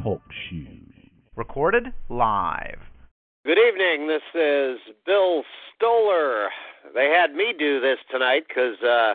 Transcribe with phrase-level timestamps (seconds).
[0.00, 0.94] Talk shoes.
[1.34, 2.78] Recorded live.
[3.44, 4.06] Good evening.
[4.06, 5.42] This is Bill
[5.74, 6.50] Stoller.
[6.94, 9.14] They had me do this tonight because uh,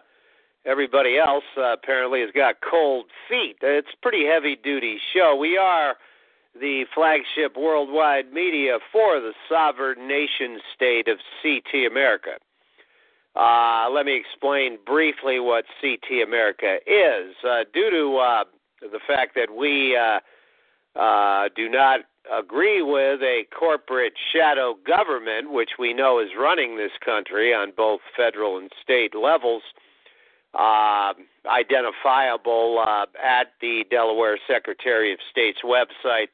[0.66, 3.58] everybody else uh, apparently has got cold feet.
[3.62, 5.36] It's a pretty heavy duty show.
[5.36, 5.96] We are
[6.60, 12.32] the flagship worldwide media for the sovereign nation state of CT America.
[13.36, 17.36] Uh, let me explain briefly what CT America is.
[17.48, 18.44] Uh, due to uh,
[18.82, 20.20] the fact that we uh,
[21.00, 22.02] uh, do not
[22.36, 28.00] agree with a corporate shadow government, which we know is running this country on both
[28.16, 29.62] federal and state levels,
[30.54, 31.14] uh,
[31.46, 36.28] identifiable uh, at the Delaware Secretary of State's website.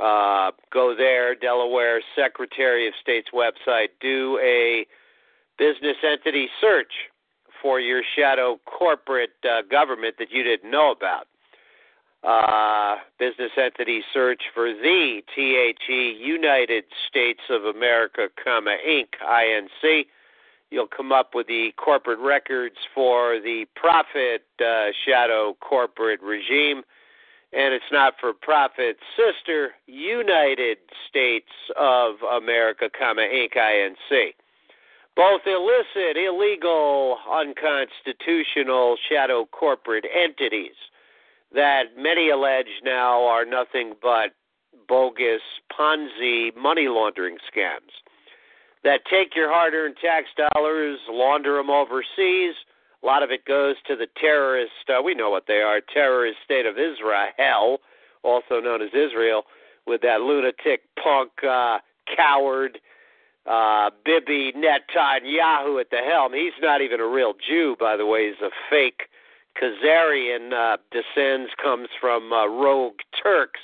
[0.00, 4.86] Uh, go there, Delaware Secretary of State's website, do a
[5.56, 6.92] business entity search
[7.62, 11.26] for your shadow corporate uh, government that you didn't know about
[12.24, 19.08] uh, business entity search for the THE United States of America, comma Inc.
[19.22, 20.06] INC.
[20.74, 26.82] You'll come up with the corporate records for the profit uh, shadow corporate regime,
[27.52, 31.46] and it's not for profit sister United States
[31.78, 33.56] of America, comma Inc.
[33.56, 34.30] INC.
[35.14, 40.74] Both illicit, illegal, unconstitutional shadow corporate entities
[41.54, 44.34] that many allege now are nothing but
[44.88, 47.94] bogus Ponzi money laundering scams
[48.84, 52.54] that take your hard earned tax dollars, launder them overseas.
[53.02, 56.38] A lot of it goes to the terrorist, uh, we know what they are, terrorist
[56.44, 57.78] state of Israel,
[58.22, 59.42] also known as Israel,
[59.86, 61.78] with that lunatic punk uh,
[62.16, 62.78] coward
[63.46, 66.32] uh, Bibi Netanyahu at the helm.
[66.32, 68.28] He's not even a real Jew, by the way.
[68.28, 69.02] He's a fake
[69.60, 73.60] Khazarian uh, descends comes from uh, rogue Turks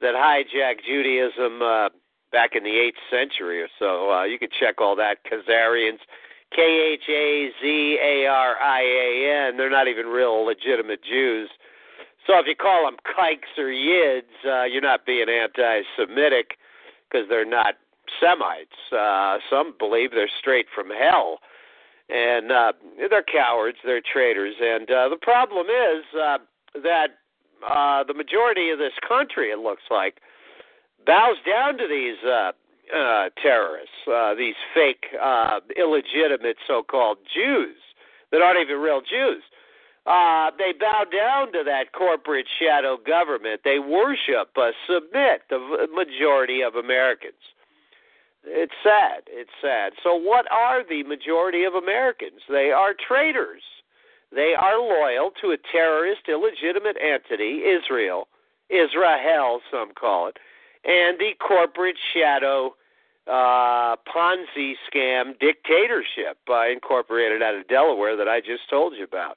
[0.00, 1.88] that hijack Judaism uh,
[2.32, 4.12] back in the 8th century or so.
[4.12, 5.18] Uh, you can check all that.
[5.24, 5.98] Khazarians,
[6.54, 6.62] K
[6.94, 9.56] H A Z A R I A N.
[9.56, 11.50] They're not even real legitimate Jews.
[12.26, 16.58] So if you call them kikes or yids, uh, you're not being anti-Semitic
[17.10, 17.76] because they're not
[18.20, 18.92] Semites.
[18.92, 21.38] Uh, some believe they're straight from hell
[22.08, 22.72] and uh,
[23.10, 26.38] they're cowards, they're traitors, and uh, the problem is uh,
[26.82, 27.18] that
[27.68, 30.20] uh, the majority of this country, it looks like,
[31.08, 32.52] bows down to these uh,
[32.94, 37.76] uh, terrorists, uh, these fake, uh, illegitimate so-called Jews
[38.30, 39.42] that aren't even real Jews.
[40.04, 43.62] Uh, they bow down to that corporate shadow government.
[43.64, 47.40] They worship, uh, submit the majority of Americans.
[48.44, 49.24] It's sad.
[49.26, 49.92] It's sad.
[50.02, 52.40] So, what are the majority of Americans?
[52.48, 53.62] They are traitors.
[54.32, 58.28] They are loyal to a terrorist, illegitimate entity, Israel,
[58.70, 60.36] Israel, some call it,
[60.84, 62.74] and the corporate shadow
[63.26, 69.36] uh, Ponzi scam dictatorship uh, incorporated out of Delaware that I just told you about.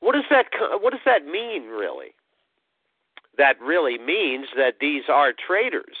[0.00, 0.46] What does that
[0.80, 2.14] What does that mean, really?
[3.36, 5.96] That really means that these are traitors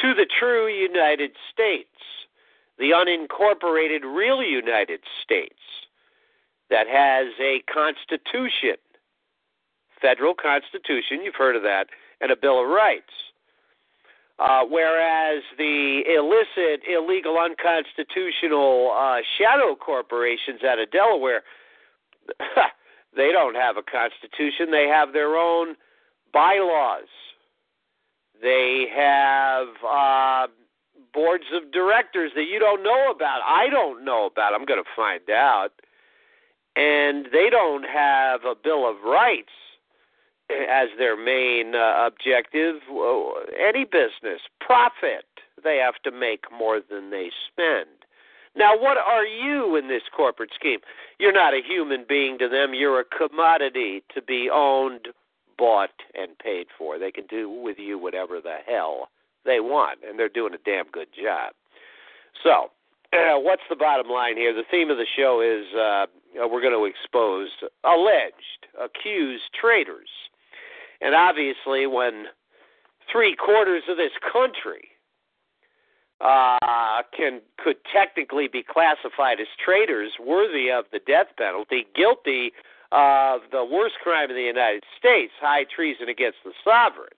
[0.00, 1.88] to the true United States,
[2.78, 5.54] the unincorporated real United States
[6.70, 8.76] that has a constitution,
[10.00, 11.86] federal constitution, you've heard of that,
[12.20, 13.23] and a Bill of Rights.
[14.38, 21.42] Uh, whereas the illicit, illegal, unconstitutional uh, shadow corporations out of Delaware,
[23.16, 24.72] they don't have a constitution.
[24.72, 25.76] They have their own
[26.32, 27.06] bylaws
[28.44, 30.46] they have uh,
[31.14, 33.40] boards of directors that you don't know about.
[33.46, 34.52] I don't know about.
[34.52, 35.70] I'm going to find out.
[36.76, 39.52] And they don't have a Bill of Rights
[40.50, 42.76] as their main uh, objective.
[43.58, 45.24] Any business, profit.
[45.62, 47.88] They have to make more than they spend.
[48.56, 50.78] Now, what are you in this corporate scheme?
[51.18, 52.72] You're not a human being to them.
[52.74, 55.08] You're a commodity to be owned
[55.56, 56.98] bought and paid for.
[56.98, 59.08] They can do with you whatever the hell
[59.44, 61.52] they want, and they're doing a damn good job.
[62.42, 62.70] So,
[63.12, 64.52] uh, what's the bottom line here?
[64.52, 66.06] The theme of the show is uh,
[66.48, 67.48] we're going to expose
[67.84, 70.08] alleged, accused traitors.
[71.00, 72.26] And obviously, when
[73.10, 74.88] three quarters of this country
[76.20, 82.52] uh, can could technically be classified as traitors worthy of the death penalty, guilty
[82.92, 87.08] of the worst crime in the United States, high treason against the sovereign.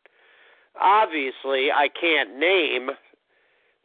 [0.81, 2.91] Obviously, I can't name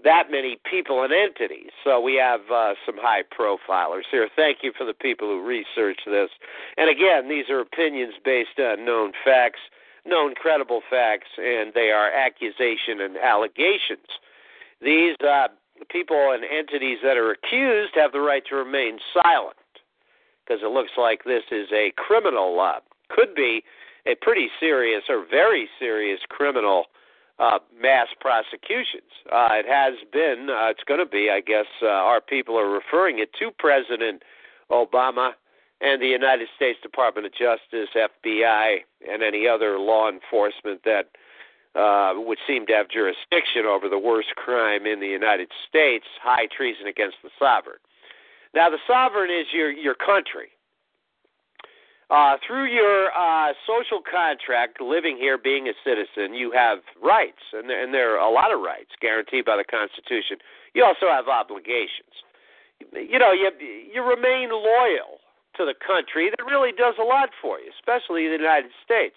[0.04, 1.70] that many people and entities.
[1.84, 4.28] So we have uh, some high profilers here.
[4.36, 6.30] Thank you for the people who researched this.
[6.78, 9.60] And again, these are opinions based on known facts,
[10.06, 14.08] known credible facts, and they are accusation and allegations.
[14.82, 15.48] These uh,
[15.90, 19.58] people and entities that are accused have the right to remain silent
[20.44, 23.64] because it looks like this is a criminal, uh, could be
[24.08, 26.86] a pretty serious or very serious criminal
[27.40, 29.10] uh, mass prosecutions.
[29.32, 32.70] Uh, it has been, uh, it's going to be, I guess, uh, our people are
[32.70, 34.24] referring it to President
[34.72, 35.32] Obama
[35.82, 38.78] and the United States Department of Justice, FBI,
[39.10, 41.10] and any other law enforcement that
[41.74, 46.48] uh, would seem to have jurisdiction over the worst crime in the United States, high
[46.56, 47.80] treason against the sovereign.
[48.54, 50.50] Now, the sovereign is your your country.
[52.12, 57.70] Uh, through your uh, social contract, living here, being a citizen, you have rights, and
[57.70, 60.36] there, and there are a lot of rights guaranteed by the Constitution.
[60.74, 62.12] You also have obligations.
[62.92, 65.21] You know, you you remain loyal
[65.58, 69.16] to the country that really does a lot for you, especially the United States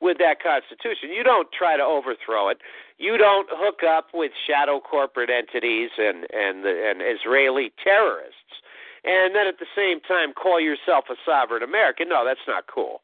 [0.00, 1.10] with that Constitution.
[1.10, 2.58] You don't try to overthrow it.
[2.98, 8.60] You don't hook up with shadow corporate entities and and the, and Israeli terrorists,
[9.04, 12.08] and then at the same time call yourself a sovereign American.
[12.08, 13.00] No, that's not cool.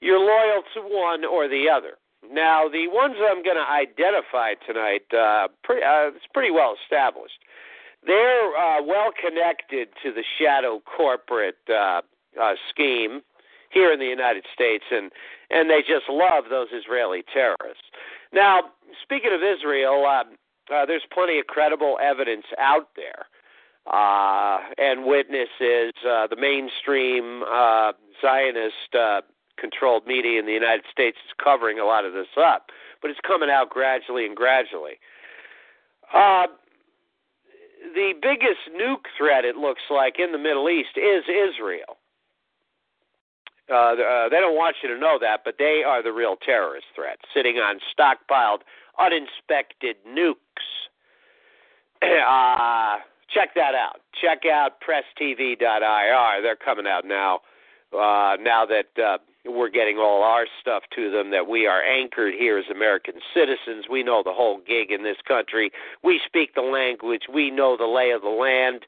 [0.00, 1.98] You're loyal to one or the other.
[2.30, 7.38] Now, the ones I'm going to identify tonight, uh, pretty, uh, it's pretty well established.
[8.08, 12.00] They're uh, well connected to the shadow corporate uh,
[12.40, 13.20] uh, scheme
[13.70, 15.12] here in the United States, and
[15.50, 17.84] and they just love those Israeli terrorists.
[18.32, 18.60] Now,
[19.02, 20.24] speaking of Israel, uh,
[20.74, 23.26] uh, there's plenty of credible evidence out there
[23.92, 25.92] uh, and witnesses.
[26.00, 29.20] Uh, the mainstream uh, Zionist uh,
[29.58, 32.70] controlled media in the United States is covering a lot of this up,
[33.02, 34.98] but it's coming out gradually and gradually.
[36.14, 36.46] Uh,
[37.94, 41.98] the biggest nuke threat, it looks like, in the Middle East is Israel.
[43.70, 46.86] Uh, uh, they don't want you to know that, but they are the real terrorist
[46.94, 48.60] threat, sitting on stockpiled,
[48.98, 50.36] uninspected nukes.
[52.02, 52.96] uh,
[53.28, 54.00] check that out.
[54.20, 56.42] Check out presstv.ir.
[56.42, 57.40] They're coming out now.
[57.92, 59.18] Uh, now that uh,
[59.48, 63.86] we're getting all our stuff to them, that we are anchored here as American citizens.
[63.90, 65.70] We know the whole gig in this country.
[66.02, 67.22] We speak the language.
[67.32, 68.86] We know the lay of the land.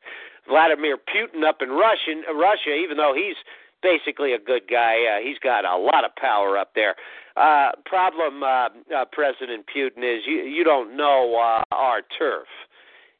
[0.48, 3.36] Vladimir Putin up in Russian, Russia, even though he's
[3.82, 4.96] basically a good guy.
[5.04, 6.94] Uh, he's got a lot of power up there.
[7.36, 12.48] Uh, problem, uh, uh, President Putin, is you you don't know uh, our turf.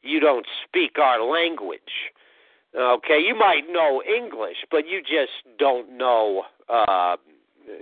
[0.03, 1.81] You don't speak our language.
[2.79, 6.45] Okay, you might know English, but you just don't know.
[6.69, 7.17] Uh,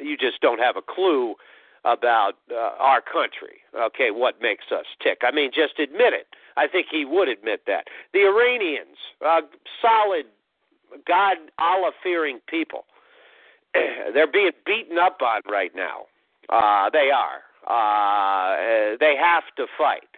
[0.03, 1.35] you just don't have a clue
[1.85, 3.59] about uh, our country.
[3.75, 5.19] Okay, what makes us tick?
[5.23, 6.27] I mean, just admit it.
[6.57, 7.85] I think he would admit that.
[8.13, 9.43] The Iranians, uh,
[9.81, 10.27] solid
[11.07, 12.85] God Allah fearing people.
[13.75, 16.07] They're being beaten up on right now.
[16.49, 17.43] Uh, they are.
[17.67, 20.09] Uh, they have to fight.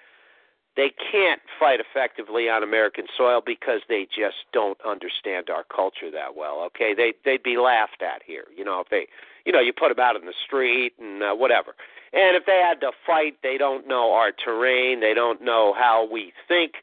[0.76, 6.36] They can't fight effectively on American soil because they just don't understand our culture that
[6.36, 6.62] well.
[6.66, 8.44] Okay, they they'd be laughed at here.
[8.56, 9.08] You know, if they,
[9.44, 11.74] you know, you put them out in the street and uh, whatever.
[12.12, 15.00] And if they had to fight, they don't know our terrain.
[15.00, 16.74] They don't know how we think,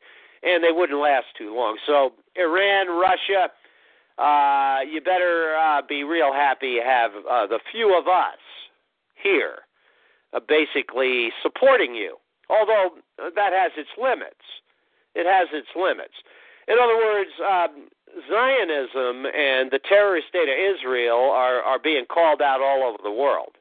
[0.43, 1.77] and they wouldn't last too long.
[1.85, 3.51] So Iran, Russia,
[4.17, 8.39] uh, you better uh, be real happy you have uh, the few of us
[9.21, 9.59] here
[10.33, 12.17] uh, basically supporting you.
[12.49, 14.63] Although uh, that has its limits.
[15.15, 16.13] It has its limits.
[16.67, 17.87] In other words, um,
[18.27, 23.11] Zionism and the terrorist state of Israel are, are being called out all over the
[23.11, 23.55] world.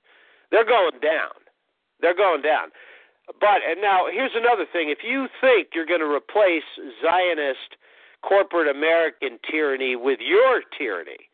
[0.50, 1.34] They're going down.
[2.00, 2.68] They're going down.
[3.40, 6.62] But and now here's another thing: if you think you're going to replace
[7.02, 7.76] Zionist
[8.22, 11.28] corporate American tyranny with your tyranny,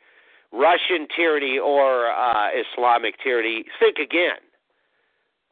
[0.52, 4.40] Russian tyranny or uh, Islamic tyranny, think again.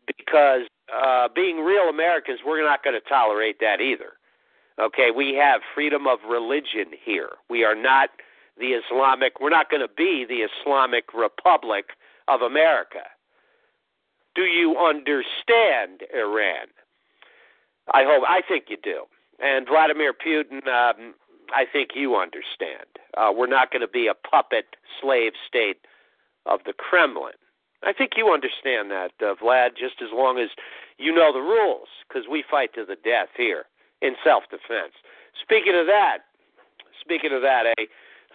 [0.06, 0.62] Because
[0.92, 4.12] uh, being real Americans, we're not going to tolerate that either.
[4.80, 7.30] Okay, we have freedom of religion here.
[7.50, 8.08] We are not
[8.58, 11.90] the Islamic, we're not going to be the Islamic Republic
[12.28, 13.04] of America.
[14.34, 16.68] Do you understand Iran?
[17.92, 19.04] I hope, I think you do.
[19.42, 21.14] And Vladimir Putin, um,
[21.54, 22.86] I think you understand.
[23.16, 25.78] Uh, we're not going to be a puppet slave state
[26.46, 27.32] of the Kremlin.
[27.82, 30.50] I think you understand that, uh, Vlad, just as long as
[30.98, 33.64] you know the rules, because we fight to the death here
[34.02, 34.94] in self defense.
[35.40, 36.28] Speaking of that,
[37.00, 37.88] speaking of that, a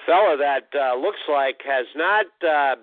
[0.05, 2.75] fellow that uh, looks like has not uh,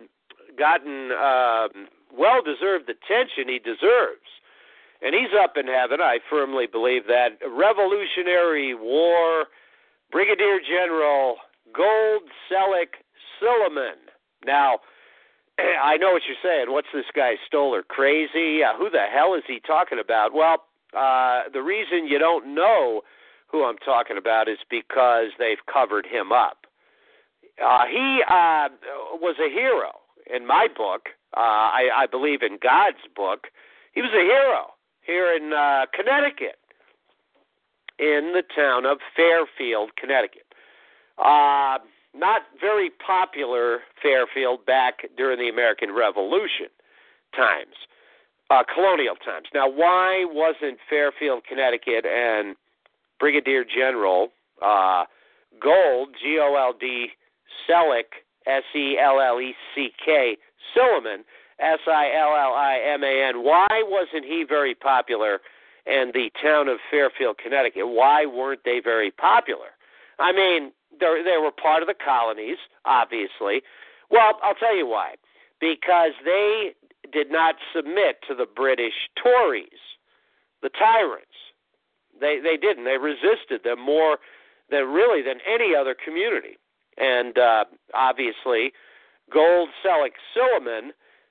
[0.58, 1.68] gotten uh,
[2.16, 4.28] well deserved attention he deserves.
[5.02, 6.00] And he's up in heaven.
[6.00, 7.38] I firmly believe that.
[7.42, 9.46] Revolutionary War
[10.12, 11.36] Brigadier General
[11.74, 13.02] Gold Selleck
[13.40, 13.98] Silliman.
[14.46, 14.78] Now,
[15.58, 16.70] I know what you're saying.
[16.70, 18.62] What's this guy Stoller crazy?
[18.62, 20.32] Uh, who the hell is he talking about?
[20.34, 20.64] Well,
[20.96, 23.02] uh, the reason you don't know
[23.48, 26.66] who I'm talking about is because they've covered him up.
[27.62, 28.68] Uh, he uh,
[29.20, 29.92] was a hero
[30.34, 31.08] in my book.
[31.36, 33.48] Uh, I, I believe in God's book.
[33.92, 34.72] He was a hero
[35.02, 36.58] here in uh, Connecticut,
[37.98, 40.46] in the town of Fairfield, Connecticut.
[41.18, 41.78] Uh,
[42.14, 46.68] not very popular Fairfield back during the American Revolution
[47.34, 47.74] times,
[48.50, 49.46] uh, colonial times.
[49.54, 52.56] Now, why wasn't Fairfield, Connecticut, and
[53.18, 54.28] Brigadier General
[54.60, 55.04] uh,
[55.60, 57.08] Gold, G O L D,
[57.68, 60.36] Selleck, S E L L E C K,
[60.76, 61.20] Silliman,
[61.60, 65.40] S I L L I M A N, why wasn't he very popular?
[65.86, 69.70] And the town of Fairfield, Connecticut, why weren't they very popular?
[70.18, 73.62] I mean, they were part of the colonies, obviously.
[74.10, 75.14] Well, I'll tell you why.
[75.60, 76.74] Because they
[77.12, 79.82] did not submit to the British Tories,
[80.62, 81.26] the tyrants.
[82.20, 82.84] They they didn't.
[82.84, 84.18] They resisted them more
[84.70, 86.58] than really than any other community.
[86.98, 87.64] And uh,
[87.94, 88.72] obviously,
[89.32, 90.90] Gold Selleck Silliman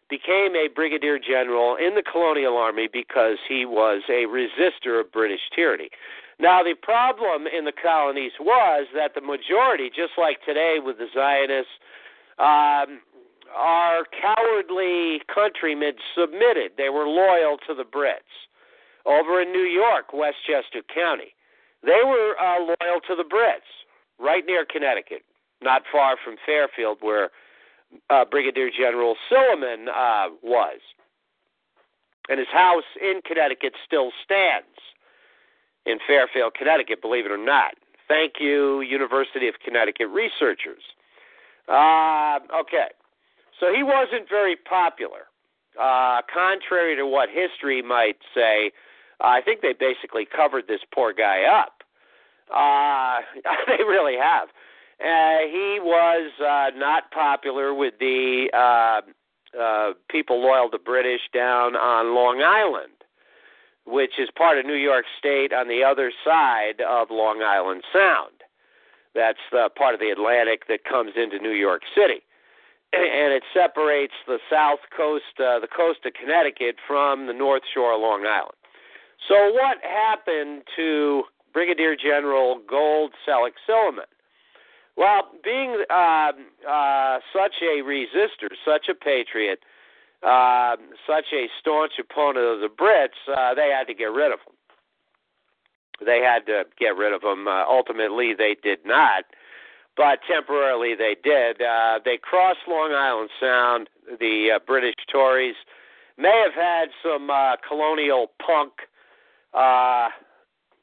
[0.09, 5.41] became a brigadier general in the colonial army because he was a resistor of British
[5.55, 5.89] tyranny.
[6.39, 11.07] Now, the problem in the colonies was that the majority, just like today with the
[11.13, 11.71] Zionists,
[12.39, 12.99] um,
[13.55, 16.73] our cowardly countrymen submitted.
[16.77, 18.47] They were loyal to the Brits.
[19.05, 21.33] Over in New York, Westchester County,
[21.83, 23.65] they were uh, loyal to the Brits,
[24.19, 25.23] right near Connecticut,
[25.61, 27.31] not far from Fairfield, where
[28.09, 30.79] uh, Brigadier General Silliman uh, was.
[32.29, 34.67] And his house in Connecticut still stands
[35.85, 37.73] in Fairfield, Connecticut, believe it or not.
[38.07, 40.83] Thank you, University of Connecticut researchers.
[41.67, 42.89] Uh, okay,
[43.59, 45.27] so he wasn't very popular.
[45.79, 48.71] Uh, contrary to what history might say,
[49.19, 51.83] I think they basically covered this poor guy up.
[52.53, 53.21] Uh,
[53.67, 54.49] they really have.
[54.99, 59.01] Uh, he was uh, not popular with the uh,
[59.59, 62.93] uh, people loyal to British down on Long Island
[63.85, 68.43] which is part of New York State on the other side of Long Island Sound.
[69.13, 72.21] That's the part of the Atlantic that comes into New York City.
[72.93, 77.93] And it separates the south coast, uh, the coast of Connecticut, from the north shore
[77.93, 78.57] of Long Island.
[79.27, 84.09] So, what happened to Brigadier General Gold Selleck Silliman?
[84.97, 86.31] Well, being uh,
[86.67, 89.59] uh, such a resistor, such a patriot,
[90.21, 90.75] uh,
[91.07, 94.55] such a staunch opponent of the Brits, uh, they had to get rid of him.
[96.05, 97.47] They had to get rid of him.
[97.47, 99.23] Uh, ultimately, they did not,
[99.97, 101.61] but temporarily they did.
[101.61, 103.89] Uh, they crossed Long Island Sound.
[104.19, 105.55] The uh, British Tories
[106.17, 108.71] may have had some uh, colonial punk
[109.53, 110.09] uh,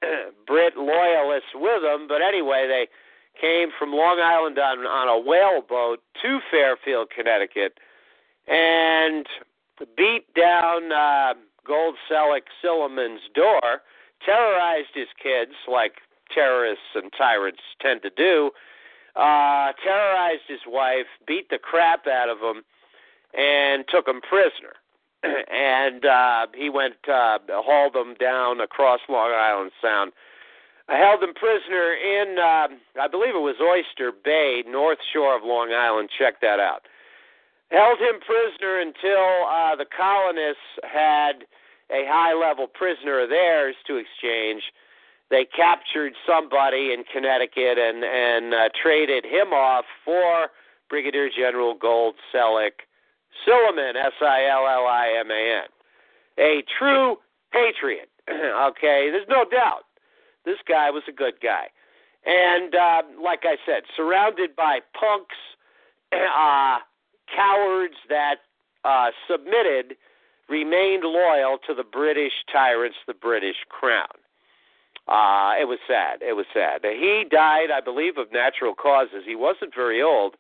[0.47, 2.89] Brit loyalists with them, but anyway, they
[3.41, 7.79] came from Long Island on, on a whale boat to Fairfield, Connecticut
[8.49, 9.27] and
[9.97, 11.35] beat down uh,
[11.67, 13.83] Gold Selleck Silliman's door,
[14.25, 15.97] terrorized his kids like
[16.35, 18.51] terrorists and tyrants tend to do,
[19.19, 22.63] uh, terrorized his wife, beat the crap out of him,
[23.35, 24.75] and took him prisoner.
[25.53, 30.13] and uh, he went, uh, hauled him down across Long Island Sound.
[30.89, 32.69] I held him prisoner in, uh,
[33.03, 36.09] I believe it was Oyster Bay, north shore of Long Island.
[36.17, 36.83] Check that out
[37.71, 41.45] held him prisoner until uh, the colonists had
[41.91, 44.63] a high level prisoner of theirs to exchange.
[45.31, 50.49] They captured somebody in Connecticut and and uh, traded him off for
[50.89, 52.87] Brigadier General Gold Selleck
[53.47, 55.69] Silliman, S I L L I M A N,
[56.39, 57.17] a true
[57.53, 58.09] patriot.
[58.31, 59.85] okay, there's no doubt
[60.45, 61.69] this guy was a good guy,
[62.25, 65.37] and uh, like I said, surrounded by punks.
[66.35, 66.79] Uh,
[67.35, 68.37] cowards that
[68.85, 69.97] uh, submitted
[70.49, 74.07] remained loyal to the British tyrants, the British crown.
[75.09, 76.21] Uh, it was sad.
[76.21, 76.85] It was sad.
[76.85, 79.25] He died, I believe, of natural causes.
[79.25, 80.37] He wasn't very old.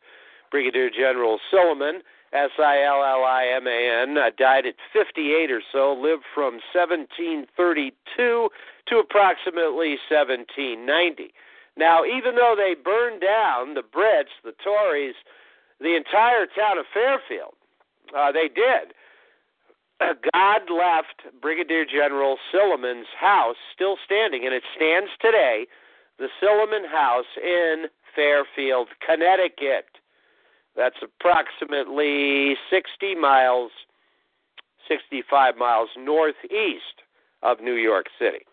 [0.50, 2.00] Brigadier General Silliman,
[2.32, 6.25] S I L L I M A N, uh, died at 58 or so, lived
[6.34, 11.32] from 1732 to approximately 1790.
[11.76, 15.14] Now, even though they burned down the Brits, the Tories,
[15.80, 17.54] the entire town of Fairfield,
[18.16, 18.92] uh, they did.
[20.00, 25.67] God left Brigadier General Silliman's house still standing, and it stands today,
[26.19, 29.87] the Silliman House in Fairfield, Connecticut.
[30.76, 33.71] That's approximately 60 miles,
[34.87, 37.02] 65 miles northeast
[37.43, 38.45] of New York City.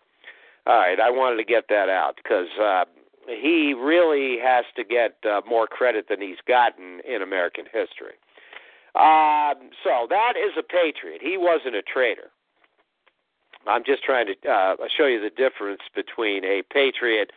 [0.66, 2.84] All right, I wanted to get that out because uh,
[3.28, 8.18] he really has to get uh, more credit than he's gotten in American history.
[8.96, 11.20] Um, so that is a patriot.
[11.20, 12.30] He wasn't a traitor.
[13.66, 17.32] I'm just trying to uh, show you the difference between a patriot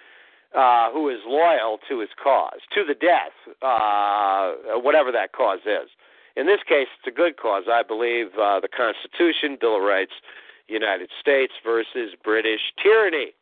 [0.55, 5.89] uh, who is loyal to his cause, to the death, uh, whatever that cause is.
[6.35, 7.63] In this case, it's a good cause.
[7.69, 10.13] I believe uh, the Constitution, Bill of Rights,
[10.67, 13.33] United States versus British tyranny.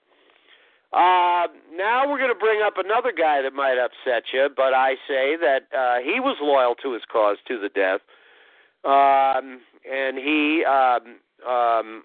[0.94, 4.94] Uh, now we're going to bring up another guy that might upset you, but I
[5.08, 8.00] say that uh, he was loyal to his cause to the death,
[8.86, 12.04] um, and he, um, um,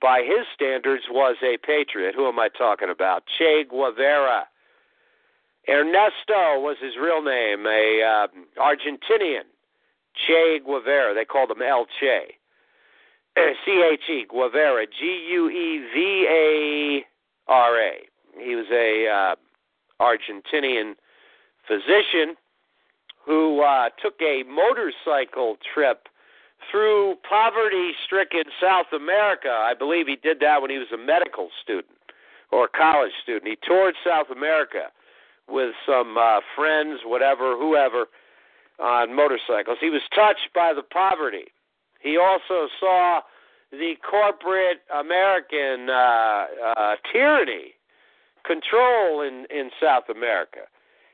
[0.00, 2.14] by his standards, was a patriot.
[2.14, 3.24] Who am I talking about?
[3.36, 4.46] Che Guevara.
[5.68, 9.50] Ernesto was his real name, a uh, Argentinian.
[10.26, 11.14] Che Guevara.
[11.14, 12.38] They called him El Che.
[13.64, 14.86] C H E Guevara.
[14.86, 18.09] G U E V A R A.
[18.42, 19.34] He was a uh,
[20.02, 20.94] Argentinian
[21.66, 22.36] physician
[23.24, 26.08] who uh, took a motorcycle trip
[26.70, 29.48] through poverty stricken South America.
[29.48, 31.96] I believe he did that when he was a medical student
[32.50, 33.46] or a college student.
[33.46, 34.90] He toured South America
[35.48, 38.06] with some uh, friends, whatever, whoever,
[38.78, 39.78] on motorcycles.
[39.80, 41.52] He was touched by the poverty.
[42.00, 43.20] He also saw
[43.70, 47.74] the corporate American uh, uh, tyranny
[48.44, 50.66] control in in South America,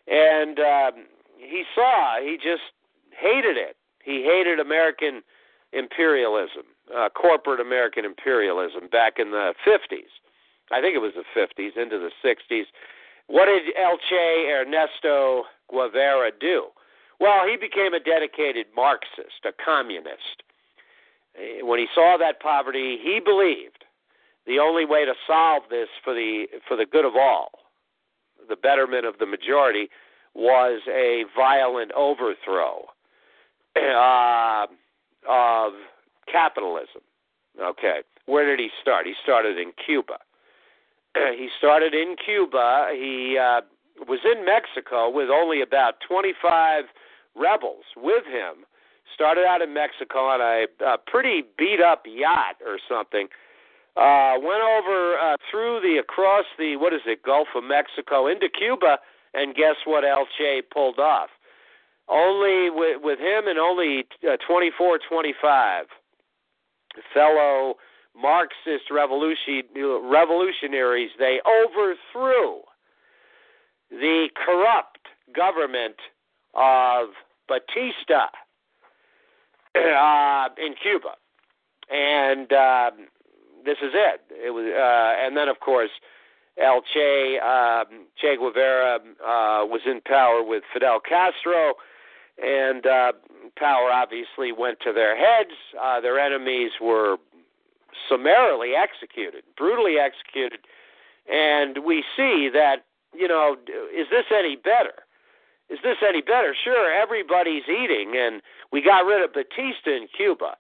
[0.07, 1.07] and um,
[1.39, 2.73] he saw he just
[3.11, 3.77] hated it.
[4.05, 5.23] He hated American
[5.73, 6.63] imperialism,
[6.95, 10.13] uh, corporate American imperialism back in the 50s.
[10.71, 12.65] I think it was the 50s into the 60s.
[13.27, 16.67] What did El Che Ernesto Guevara do?
[17.19, 20.43] Well, he became a dedicated Marxist, a communist.
[21.63, 23.85] When he saw that poverty, he believed
[24.47, 27.51] the only way to solve this for the for the good of all,
[28.49, 29.89] the betterment of the majority,
[30.35, 32.85] was a violent overthrow
[33.77, 34.67] uh,
[35.29, 35.73] of
[36.31, 37.03] capitalism.
[37.61, 39.07] Okay, where did he start?
[39.07, 40.19] He started in Cuba.
[41.37, 42.89] he started in Cuba.
[42.93, 43.63] He uh,
[44.07, 46.85] was in Mexico with only about 25
[47.35, 48.65] rebels with him.
[49.15, 53.29] Started out in Mexico on a, a pretty beat up yacht or something
[53.97, 58.49] uh, went over uh, through the across the what is it Gulf of Mexico into
[58.49, 58.99] Cuba,
[59.35, 60.05] and guess what?
[60.05, 61.31] El Che pulled off.
[62.09, 65.87] Only with, with him and only uh, 24, 25
[67.13, 67.75] fellow
[68.15, 72.61] Marxist revolution, revolutionaries, they overthrew
[73.91, 75.97] the corrupt government
[76.55, 77.09] of
[77.49, 78.29] Batista
[79.77, 81.15] uh, in Cuba,
[81.91, 83.09] and um,
[83.67, 84.21] this is it.
[84.31, 85.91] It was, uh, and then of course,
[86.57, 91.75] El Che um, Che Guevara uh, was in power with Fidel Castro,
[92.43, 93.13] and uh,
[93.59, 95.53] power obviously went to their heads.
[95.79, 97.19] Uh, their enemies were
[98.09, 100.61] summarily executed, brutally executed,
[101.29, 103.57] and we see that you know,
[103.95, 105.05] is this any better?
[105.69, 106.55] Is this any better?
[106.55, 110.57] Sure, everybody's eating, and we got rid of Batista in Cuba.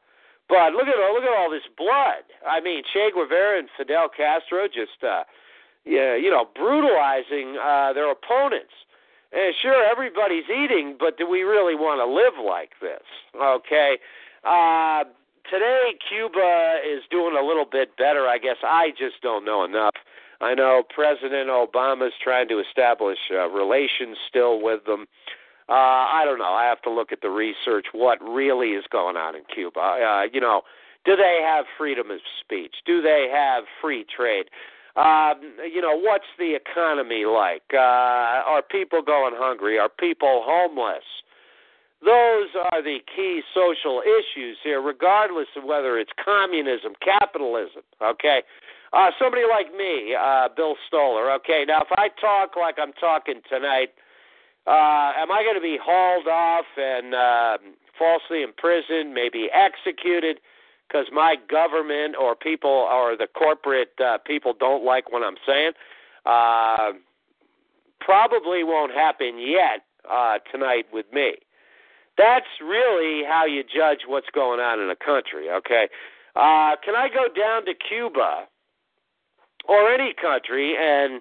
[0.48, 2.22] But look at look at all this blood.
[2.46, 5.24] I mean, Che Guevara and Fidel Castro just, uh,
[5.84, 8.74] yeah, you know, brutalizing uh, their opponents.
[9.32, 13.02] And sure, everybody's eating, but do we really want to live like this?
[13.34, 13.98] Okay.
[14.44, 15.04] Uh,
[15.50, 18.28] today, Cuba is doing a little bit better.
[18.28, 19.94] I guess I just don't know enough.
[20.40, 25.02] I know President Obama's trying to establish uh, relations still with them.
[25.02, 25.06] Uh,
[25.72, 26.54] I don't know.
[26.54, 27.86] I have to look at the research.
[27.92, 29.80] What really is going on in Cuba?
[29.80, 30.62] Uh, you know,
[31.04, 32.74] do they have freedom of speech?
[32.84, 34.46] Do they have free trade?
[34.96, 37.62] Um, you know, what's the economy like?
[37.72, 37.76] Uh,
[38.46, 39.78] are people going hungry?
[39.78, 41.04] Are people homeless?
[42.02, 47.82] Those are the key social issues here, regardless of whether it's communism, capitalism.
[48.02, 48.42] Okay,
[48.92, 51.32] uh, somebody like me, uh, Bill Stoller.
[51.32, 53.90] Okay, now if I talk like I'm talking tonight
[54.66, 57.58] uh, am I going to be hauled off and uh,
[57.98, 60.40] falsely imprisoned, maybe executed,
[60.86, 65.72] because my government or people or the corporate uh, people don't like what I'm saying?
[66.24, 66.92] Uh,
[68.00, 71.34] probably won't happen yet uh, tonight with me.
[72.18, 75.88] That's really how you judge what's going on in a country, okay?
[76.34, 78.46] Uh, can I go down to Cuba
[79.68, 81.20] or any country and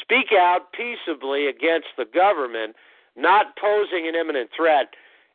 [0.00, 2.76] speak out peaceably against the government
[3.16, 4.94] not posing an imminent threat?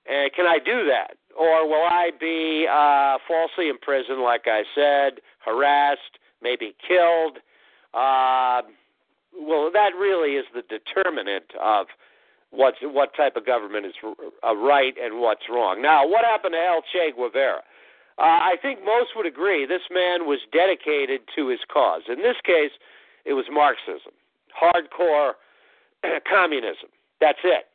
[0.10, 1.18] And can I do that?
[1.38, 7.38] Or will I be uh, falsely imprisoned, like I said, harassed, maybe killed?
[7.94, 8.62] Uh,
[9.40, 11.88] well, that really is the determinant of
[12.52, 15.82] what's what type of government is uh, right and what's wrong.
[15.82, 17.62] Now, what happened to El Che Guevara?
[18.18, 22.02] Uh, I think most would agree this man was dedicated to his cause.
[22.10, 22.72] In this case,
[23.24, 24.12] it was Marxism,
[24.60, 25.34] hardcore
[26.30, 26.90] communism.
[27.22, 27.66] That's it.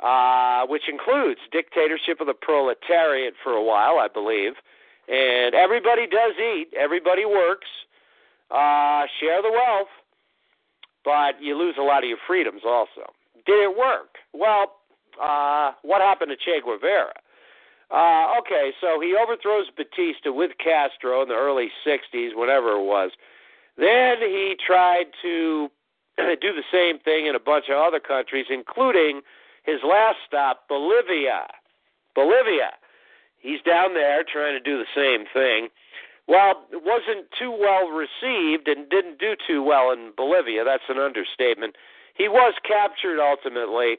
[0.00, 4.52] Uh, which includes dictatorship of the proletariat for a while, I believe.
[5.08, 7.66] And everybody does eat, everybody works,
[8.50, 9.88] uh, share the wealth,
[11.04, 13.10] but you lose a lot of your freedoms also.
[13.46, 14.16] Did it work?
[14.32, 14.76] Well,
[15.20, 17.14] uh, what happened to Che Guevara?
[17.90, 23.10] Uh, okay, so he overthrows Batista with Castro in the early 60s, whatever it was.
[23.78, 25.70] Then he tried to
[26.40, 29.22] do the same thing in a bunch of other countries, including
[29.64, 31.46] his last stop, Bolivia.
[32.14, 32.72] Bolivia.
[33.38, 35.68] He's down there trying to do the same thing.
[36.26, 40.64] Well, it wasn't too well received and didn't do too well in Bolivia.
[40.64, 41.76] That's an understatement.
[42.14, 43.96] He was captured ultimately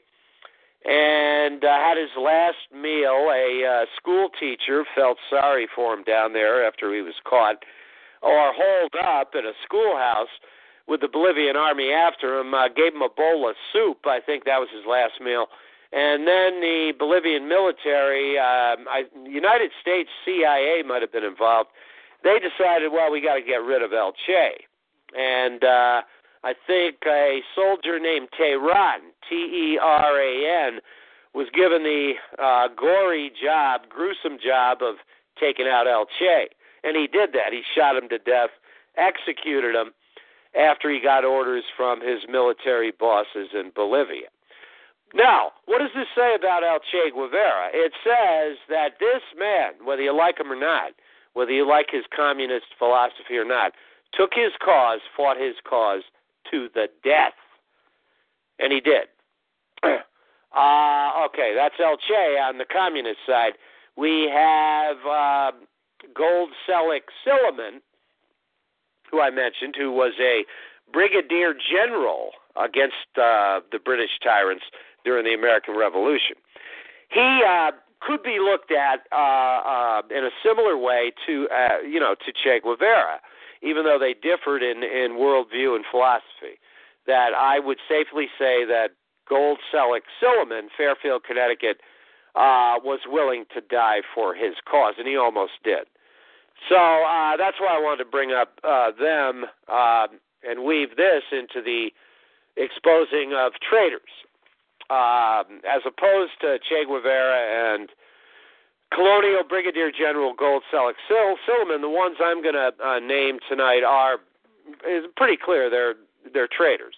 [0.84, 3.30] and uh, had his last meal.
[3.32, 7.64] A uh, school teacher felt sorry for him down there after he was caught
[8.22, 10.28] or holed up in a schoolhouse
[10.90, 13.98] with the Bolivian army after him, uh, gave him a bowl of soup.
[14.06, 15.46] I think that was his last meal.
[15.92, 21.70] And then the Bolivian military, um, I, United States CIA might have been involved.
[22.24, 24.66] They decided, well, we got to get rid of El Che.
[25.16, 26.02] And uh,
[26.42, 30.80] I think a soldier named Teran, T E R A N,
[31.34, 34.96] was given the uh, gory job, gruesome job of
[35.38, 36.48] taking out El Che.
[36.82, 37.52] And he did that.
[37.52, 38.50] He shot him to death,
[38.96, 39.92] executed him
[40.58, 44.28] after he got orders from his military bosses in Bolivia.
[45.14, 47.70] Now, what does this say about El Che Guevara?
[47.72, 50.92] It says that this man, whether you like him or not,
[51.34, 53.72] whether you like his communist philosophy or not,
[54.12, 56.02] took his cause, fought his cause,
[56.50, 57.34] to the death.
[58.58, 59.08] And he did.
[59.82, 63.54] uh, okay, that's El Che on the communist side.
[63.96, 65.52] We have uh,
[66.14, 67.80] Gold Selleck Silliman,
[69.10, 70.44] who I mentioned, who was a
[70.92, 74.64] brigadier general against uh, the British tyrants
[75.04, 76.36] during the American Revolution.
[77.10, 82.00] He uh, could be looked at uh, uh, in a similar way to, uh, you
[82.00, 83.20] know, to Che Guevara
[83.62, 86.58] even though they differed in, in worldview and philosophy,
[87.06, 88.90] that I would safely say that
[89.28, 91.80] Gold Selleck Silliman, Fairfield, Connecticut,
[92.34, 95.86] uh, was willing to die for his cause, and he almost did.
[96.68, 100.06] So uh, that's why I wanted to bring up uh, them uh,
[100.42, 101.90] and weave this into the
[102.56, 104.12] exposing of traitors,
[104.90, 107.88] um, as opposed to Che Guevara and
[108.92, 114.18] Colonial Brigadier General Gold Selleck Silliman, the ones I'm going to uh, name tonight are
[114.88, 115.70] is pretty clear.
[115.70, 115.94] They're
[116.32, 116.94] they're traitors.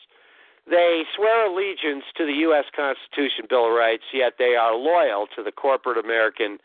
[0.68, 2.64] They swear allegiance to the U.S.
[2.74, 6.58] Constitution, Bill of Rights, yet they are loyal to the corporate American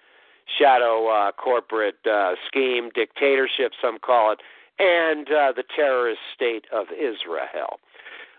[0.59, 4.39] shadow uh, corporate uh, scheme, dictatorship, some call it,
[4.79, 7.79] and uh, the terrorist state of Israel.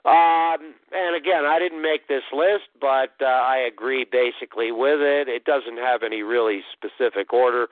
[0.04, 5.28] Um, and again, I didn't make this list, but uh, I agree basically with it.
[5.28, 7.66] It doesn't have any really specific order.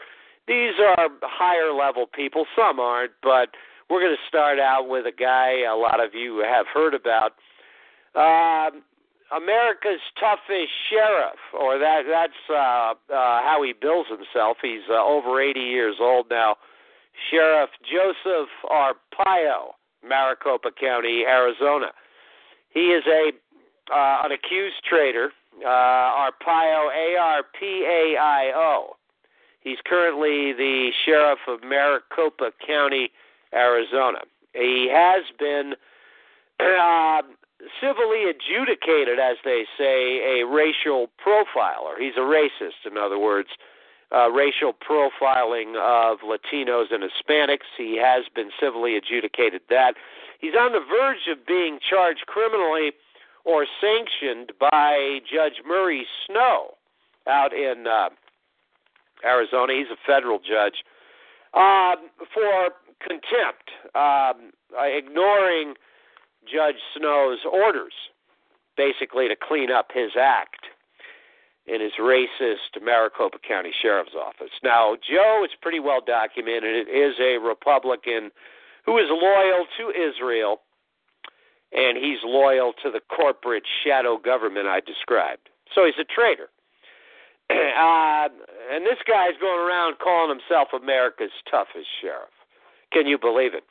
[0.46, 2.44] These are higher level people.
[2.54, 3.50] Some aren't, but
[3.88, 7.32] we're going to start out with a guy a lot of you have heard about.
[8.14, 8.82] Um,
[9.34, 14.58] America's toughest sheriff, or that that's uh, uh, how he bills himself.
[14.62, 16.56] He's uh, over 80 years old now.
[17.30, 19.72] Sheriff Joseph Arpaio,
[20.06, 21.90] Maricopa County, Arizona.
[22.70, 23.32] He is a
[23.92, 25.30] uh, an accused traitor,
[25.64, 28.96] uh, Arpaio, A R P A I O.
[29.60, 33.10] He's currently the sheriff of Maricopa County,
[33.52, 34.20] Arizona.
[34.52, 35.74] He has been
[36.60, 37.22] uh,
[37.80, 41.98] civilly adjudicated, as they say, a racial profiler.
[41.98, 43.48] He's a racist, in other words,
[44.12, 47.66] uh, racial profiling of Latinos and Hispanics.
[47.76, 49.94] He has been civilly adjudicated that.
[50.38, 52.92] He's on the verge of being charged criminally
[53.44, 56.74] or sanctioned by Judge Murray Snow
[57.26, 58.10] out in uh,
[59.24, 59.72] Arizona.
[59.72, 60.84] He's a federal judge
[61.54, 65.74] um, for contempt, um, ignoring
[66.46, 67.94] Judge Snow's orders.
[68.76, 70.66] basically to clean up his act
[71.66, 74.52] in his racist Maricopa County Sheriff's Office.
[74.62, 76.86] Now, Joe is pretty well documented.
[76.86, 78.30] It is a Republican
[78.84, 80.60] who is loyal to Israel,
[81.72, 85.48] and he's loyal to the corporate shadow government I described.
[85.74, 86.48] So he's a traitor.
[87.50, 88.28] uh,
[88.70, 92.30] and this guy's going around calling himself America's toughest sheriff.
[92.92, 93.64] Can you believe it?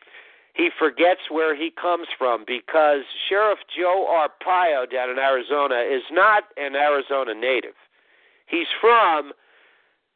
[0.56, 6.44] He forgets where he comes from because Sheriff Joe Arpaio down in Arizona is not
[6.56, 7.76] an Arizona native.
[8.48, 9.34] He's from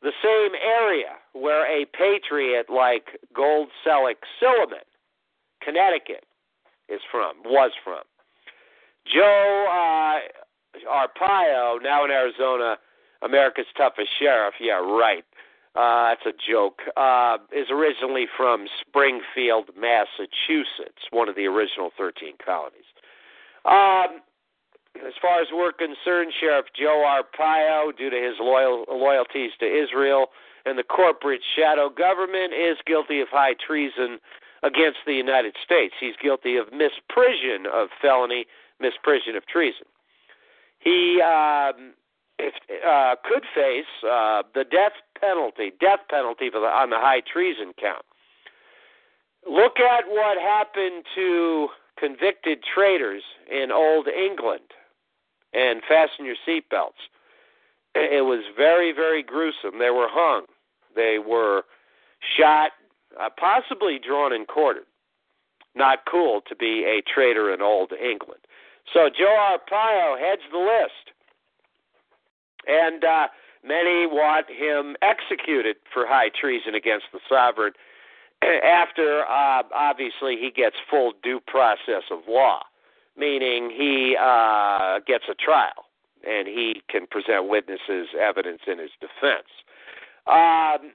[0.02, 4.88] the same area where a patriot like Gold Selleck Silliman,
[5.62, 6.24] Connecticut,
[6.88, 8.04] is from, was from.
[9.14, 12.78] Joe uh, Arpaio, now in Arizona,
[13.24, 14.54] America's toughest sheriff.
[14.62, 15.26] Yeah, right.
[15.76, 16.80] Uh, that's a joke.
[16.98, 22.90] Uh, is originally from Springfield, Massachusetts, one of the original 13 colonies.
[23.66, 24.22] Um,
[25.06, 30.28] as far as we're concerned, Sheriff Joe Arpaio, due to his loyal, loyalties to Israel
[30.66, 34.20] and the corporate shadow government, is guilty of high treason
[34.64, 35.94] against the United States.
[36.00, 38.46] He's guilty of misprision of felony,
[38.82, 39.86] misprision of treason.
[40.80, 41.94] He um,
[42.40, 48.06] uh, could face uh, the death penalty, death penalty the, on the high treason count.
[49.50, 54.72] Look at what happened to convicted traitors in Old England
[55.54, 57.02] and fasten your seatbelts.
[57.96, 59.80] It was very, very gruesome.
[59.80, 60.46] They were hung,
[60.96, 61.64] they were
[62.38, 62.72] shot,
[63.20, 64.84] uh, possibly drawn and quartered.
[65.76, 68.42] Not cool to be a traitor in Old England.
[68.94, 71.09] So Joe Arpaio heads the list,
[72.70, 73.28] and uh,
[73.64, 77.74] many want him executed for high treason against the sovereign.
[78.64, 82.62] After uh, obviously he gets full due process of law
[83.20, 85.86] meaning he uh, gets a trial
[86.26, 89.48] and he can present witnesses, evidence in his defense.
[90.28, 90.94] Um,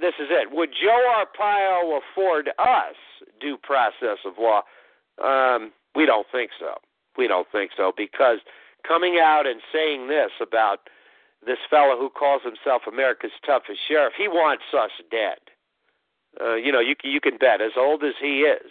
[0.00, 0.50] this is it.
[0.52, 2.94] Would Joe Arpaio afford us
[3.40, 4.62] due process of law?
[5.22, 6.74] Um, we don't think so.
[7.18, 8.38] We don't think so because
[8.86, 10.88] coming out and saying this about
[11.46, 15.38] this fellow who calls himself America's toughest sheriff, he wants us dead.
[16.40, 18.70] Uh, you know, you you can bet, as old as he is,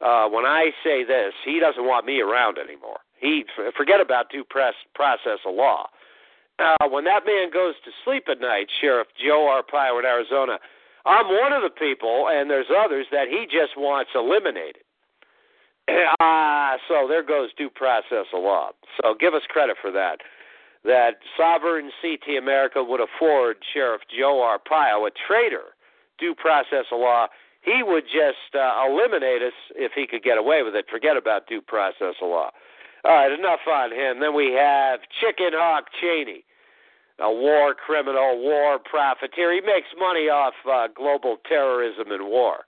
[0.00, 2.98] uh, when I say this, he doesn't want me around anymore.
[3.20, 3.44] He
[3.76, 5.86] forget about due press, process of law.
[6.58, 10.58] Uh, when that man goes to sleep at night, Sheriff Joe Arpaio in Arizona,
[11.04, 14.84] I'm one of the people, and there's others that he just wants eliminated.
[16.20, 18.70] Ah, so there goes due process of law.
[19.02, 20.18] So give us credit for that.
[20.84, 25.74] That sovereign CT America would afford Sheriff Joe Arpaio, a traitor,
[26.18, 27.26] due process of law
[27.62, 30.86] he would just uh, eliminate us if he could get away with it.
[30.90, 32.50] Forget about due process of law.
[33.04, 34.20] All right, enough on him.
[34.20, 36.44] Then we have Chicken Hawk Cheney,
[37.18, 39.52] a war criminal, war profiteer.
[39.52, 42.64] He makes money off uh, global terrorism and war,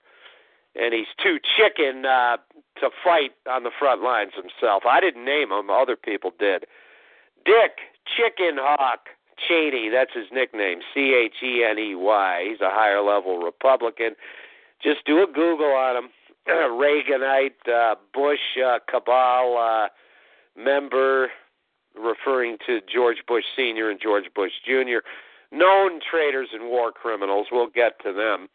[0.75, 2.37] and he's too chicken uh,
[2.79, 4.83] to fight on the front lines himself.
[4.89, 6.65] I didn't name him; other people did.
[7.45, 9.07] Dick Chicken Hawk
[9.47, 12.45] Cheney, that's his nickname, C H E N E Y.
[12.49, 14.15] He's a higher level Republican
[14.83, 16.09] just do a Google on him.
[16.47, 19.87] Reaganite, uh, Bush uh, cabal uh,
[20.61, 21.29] member,
[21.95, 23.89] referring to George Bush Sr.
[23.89, 24.99] and George Bush Jr.,
[25.51, 27.47] known traitors and war criminals.
[27.51, 28.49] We'll get to them.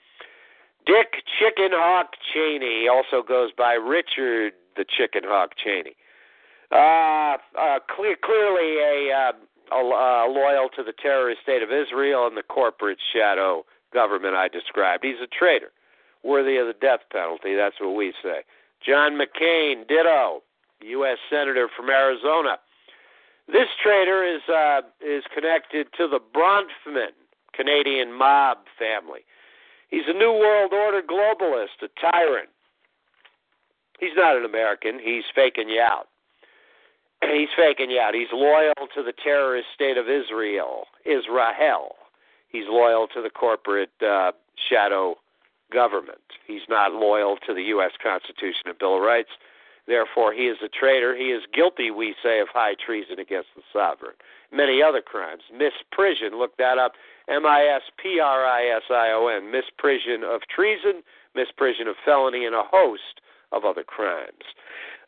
[0.89, 5.93] Dick Chicken Hawk Cheney also goes by Richard the Chicken Hawk Cheney.
[6.73, 12.27] Uh, uh, clear, clearly a, uh, a uh, loyal to the terrorist state of Israel
[12.27, 15.05] and the corporate shadow government I described.
[15.05, 15.73] He's a traitor
[16.25, 17.55] worthy of the death penalty.
[17.55, 18.41] That's what we say.
[18.81, 20.43] John McCain, ditto,
[20.81, 21.19] U.S.
[21.29, 22.57] Senator from Arizona.
[23.47, 27.13] This traitor is uh, is connected to the Bronfman
[27.53, 29.21] Canadian mob family.
[29.89, 32.51] He's a New World Order globalist, a tyrant.
[33.99, 34.99] He's not an American.
[35.03, 36.09] He's faking you out.
[37.23, 38.15] He's faking you out.
[38.15, 41.97] He's loyal to the terrorist state of Israel, Israel.
[42.49, 44.33] He's loyal to the corporate uh,
[44.69, 45.17] shadow
[45.73, 46.23] government.
[46.47, 47.93] He's not loyal to the U.S.
[48.03, 49.31] Constitution and Bill of Rights.
[49.87, 51.17] Therefore, he is a traitor.
[51.17, 54.15] He is guilty, we say, of high treason against the sovereign.
[54.53, 55.43] Many other crimes.
[55.53, 56.93] Misprision, look that up.
[57.29, 59.53] M I S P R I S I O N.
[59.53, 61.03] Misprision of treason,
[61.37, 63.21] misprision of felony, and a host
[63.53, 64.45] of other crimes.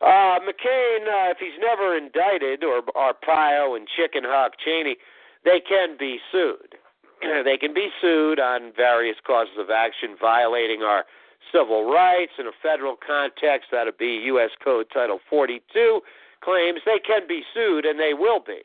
[0.01, 4.97] Uh, McCain, uh, if he's never indicted, or Arpaio and Chicken Hawk Cheney,
[5.43, 6.75] they can be sued.
[7.45, 11.05] they can be sued on various causes of action violating our
[11.51, 13.69] civil rights in a federal context.
[13.71, 14.51] That'd be U.S.
[14.63, 16.01] Code Title 42,
[16.41, 18.61] claims, they can be sued, and they will be.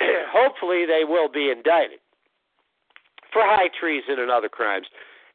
[0.32, 2.00] Hopefully, they will be indicted
[3.32, 4.86] for high treason and other crimes.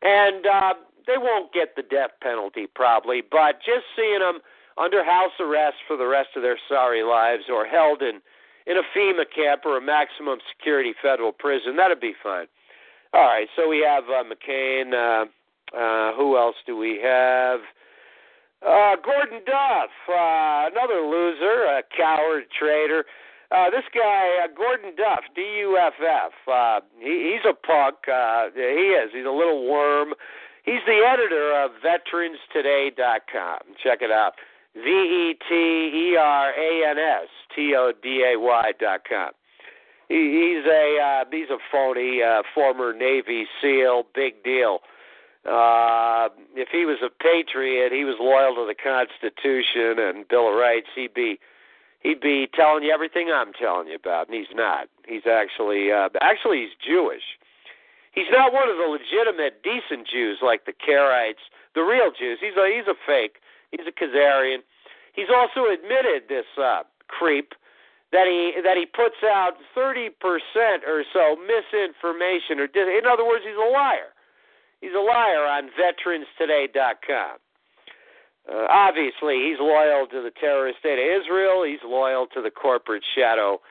[0.02, 0.73] And uh,
[1.08, 4.39] they won't get the death penalty, probably, but just seeing them
[4.78, 8.19] under house arrest for the rest of their sorry lives or held in,
[8.65, 12.47] in a FEMA camp or a maximum security federal prison, that'd be fine.
[13.13, 14.93] All right, so we have uh, McCain.
[14.93, 15.26] Uh,
[15.78, 17.60] uh, who else do we have?
[18.65, 23.06] Uh, Gordon Duff, uh, another loser, a coward, traitor.
[23.54, 26.34] Uh, this guy, uh, Gordon Duff, D-U-F-F.
[26.52, 27.98] Uh, he, he's a punk.
[28.10, 29.12] Uh, he is.
[29.13, 30.16] He's a little worm.
[30.66, 33.60] He's the editor of VeteransToday.com.
[33.84, 34.34] Check it out.
[34.74, 39.30] V E T E R A N S T O D A Y dot com.
[40.10, 44.06] He, he's a uh, he's a phony uh, former Navy SEAL.
[44.16, 44.80] Big deal.
[45.46, 50.56] Uh, if he was a patriot, he was loyal to the Constitution and Bill of
[50.56, 50.88] Rights.
[50.96, 51.38] He'd be
[52.04, 54.88] he'd be telling you everything I'm telling you about, and he's not.
[55.08, 57.24] He's actually uh, actually he's Jewish.
[58.12, 61.42] He's not one of the legitimate, decent Jews like the Karaites,
[61.74, 62.38] the real Jews.
[62.39, 63.42] He's a he's a fake.
[63.72, 64.60] He's a Khazarian.
[65.13, 67.54] He's also admitted this uh, creep
[68.12, 70.13] that he that he puts out 30%
[70.86, 74.13] or so misinformation or in other words he's a liar
[74.84, 77.39] He's a liar on veteranstoday.com.
[78.50, 81.64] Uh, obviously, he's loyal to the terrorist state of Israel.
[81.64, 83.62] He's loyal to the corporate shadow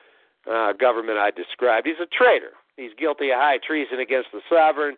[0.50, 1.86] uh, government I described.
[1.86, 2.52] He's a traitor.
[2.76, 4.96] He's guilty of high treason against the sovereign.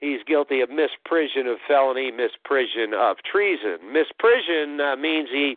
[0.00, 3.78] He's guilty of misprision of felony, misprision of treason.
[3.86, 5.56] Misprision uh, means he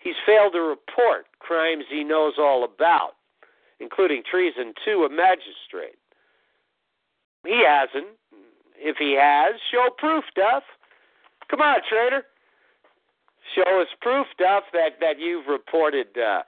[0.00, 3.12] he's failed to report crimes he knows all about,
[3.78, 5.96] including treason to a magistrate.
[7.46, 8.08] He hasn't.
[8.80, 10.62] If he has, show proof, Duff.
[11.50, 12.24] Come on, traitor.
[13.54, 16.42] Show us proof, Duff, that that you've reported uh,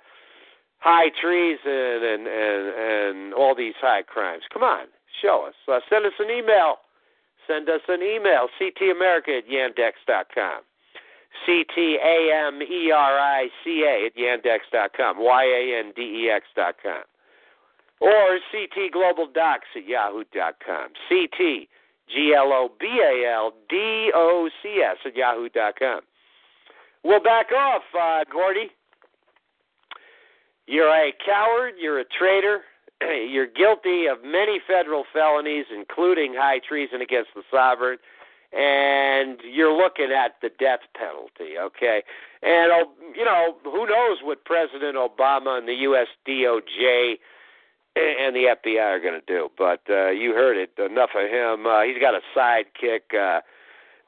[0.78, 4.42] high treason and and and all these high crimes.
[4.52, 4.86] Come on,
[5.22, 5.54] show us.
[5.66, 6.78] Uh, send us an email.
[7.46, 8.48] Send us an email.
[8.60, 10.62] ctamerica at yandex dot yandex.com.
[11.46, 12.66] C-T-A-M-E-R-I-C-A
[14.06, 15.18] at yandex.com.
[15.18, 17.02] Y-A-N-D-E-X dot com.
[18.00, 20.88] Or ctglobaldocs at yahoo.com.
[21.08, 21.68] CT
[22.08, 26.00] G L O B A L D O C S at yahoo.com.
[27.04, 28.70] We'll back off, uh, Gordy.
[30.66, 31.74] You're a coward.
[31.80, 32.60] You're a traitor.
[33.28, 37.98] You're guilty of many federal felonies, including high treason against the sovereign,
[38.52, 41.58] and you're looking at the death penalty.
[41.58, 42.02] Okay,
[42.42, 42.84] and uh,
[43.16, 46.08] you know who knows what President Obama and the U.S.
[46.28, 47.14] DOJ
[47.96, 49.48] and the FBI are going to do.
[49.56, 50.70] But uh, you heard it.
[50.78, 51.66] Enough of him.
[51.66, 53.14] Uh, he's got a sidekick.
[53.14, 53.40] Uh,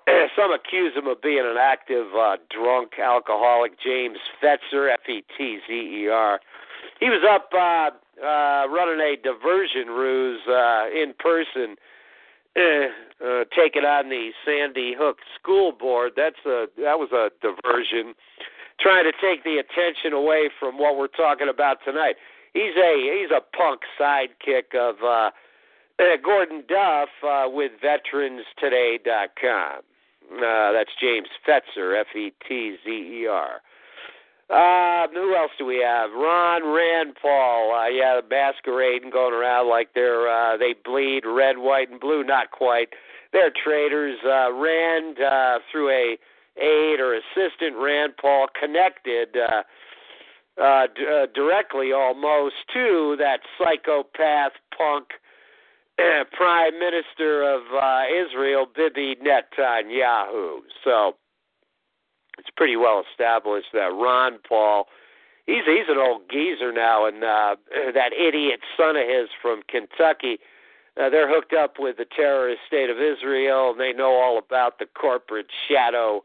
[0.36, 3.80] some accuse him of being an active uh, drunk alcoholic.
[3.80, 6.40] James Fetzer, F-E-T-Z-E-R.
[7.00, 7.90] He was up uh,
[8.24, 11.76] uh, running a diversion ruse uh, in person,
[12.56, 16.12] uh, uh, taking on the Sandy Hook School Board.
[16.16, 18.14] That's a that was a diversion,
[18.80, 22.16] trying to take the attention away from what we're talking about tonight
[22.54, 25.30] he's a he's a punk sidekick of uh,
[25.98, 29.82] uh, Gordon Duff uh, with VeteransToday.com.
[30.36, 33.60] Uh, that's James Fetzer, F E T Z E R.
[34.50, 36.10] Uh, who else do we have?
[36.10, 37.74] Ron Rand Paul.
[37.74, 42.00] Uh, yeah, the masquerade and going around like they're uh, they bleed red, white, and
[42.00, 42.22] blue.
[42.22, 42.88] Not quite.
[43.32, 44.18] They're traitors.
[44.24, 46.18] Uh, Rand uh, through a
[46.60, 49.36] aide or assistant Rand Paul connected.
[49.36, 49.62] Uh,
[50.60, 55.06] uh, d- uh, directly almost to that psychopath punk
[55.96, 60.58] prime minister of uh, Israel, Bibi Netanyahu.
[60.84, 61.16] So
[62.38, 64.88] it's pretty well established that Ron Paul,
[65.46, 67.56] he's he's an old geezer now, and uh,
[67.94, 70.38] that idiot son of his from Kentucky.
[71.00, 74.78] Uh, they're hooked up with the terrorist state of Israel, and they know all about
[74.78, 76.22] the corporate shadow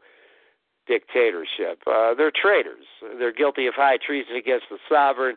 [0.86, 1.82] dictatorship.
[1.86, 2.84] Uh, they're traitors.
[3.18, 5.36] They're guilty of high treason against the sovereign.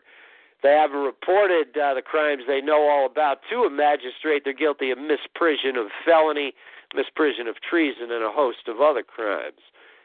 [0.62, 4.42] They haven't reported uh, the crimes they know all about to a magistrate.
[4.44, 6.54] They're guilty of misprision of felony,
[6.94, 9.58] misprision of treason, and a host of other crimes.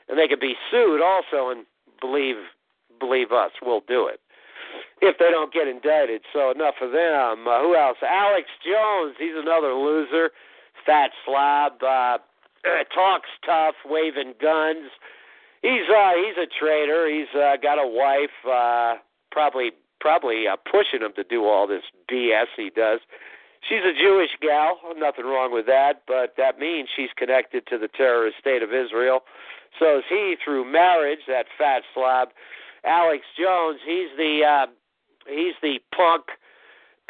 [0.09, 1.65] And they could be sued also, and
[2.01, 2.37] believe
[2.99, 4.19] believe us, we'll do it
[5.01, 6.21] if they don't get indicted.
[6.33, 7.47] So enough of them.
[7.47, 7.97] Uh, who else?
[8.01, 9.15] Alex Jones.
[9.19, 10.31] He's another loser,
[10.85, 11.83] fat slob.
[11.83, 12.17] Uh,
[12.95, 14.89] talks tough, waving guns.
[15.61, 17.09] He's uh he's a traitor.
[17.09, 19.01] He's uh, got a wife, uh,
[19.31, 22.99] probably probably uh, pushing him to do all this BS he does.
[23.67, 27.87] She's a Jewish gal, nothing wrong with that, but that means she's connected to the
[27.87, 29.21] terrorist state of Israel.
[29.79, 32.29] So is he through marriage, that fat slob.
[32.85, 33.79] Alex Jones.
[33.85, 34.67] He's the uh,
[35.27, 36.25] he's the punk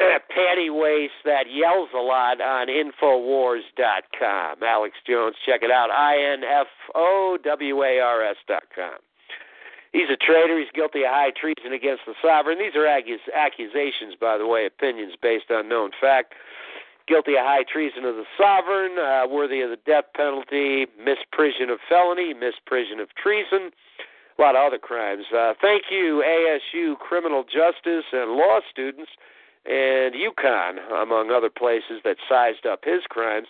[0.00, 4.62] panty waist that yells a lot on Infowars.com.
[4.62, 5.90] Alex Jones, check it out.
[5.90, 8.98] I N F O W A R S.com.
[9.98, 10.56] He's a traitor.
[10.56, 12.60] He's guilty of high treason against the sovereign.
[12.60, 16.34] These are accusations, by the way, opinions based on known fact.
[17.08, 21.80] Guilty of high treason of the sovereign, uh, worthy of the death penalty, misprision of
[21.88, 23.72] felony, misprision of treason,
[24.38, 25.24] a lot of other crimes.
[25.34, 29.10] Uh, thank you, ASU criminal justice and law students,
[29.66, 33.48] and UConn, among other places that sized up his crimes.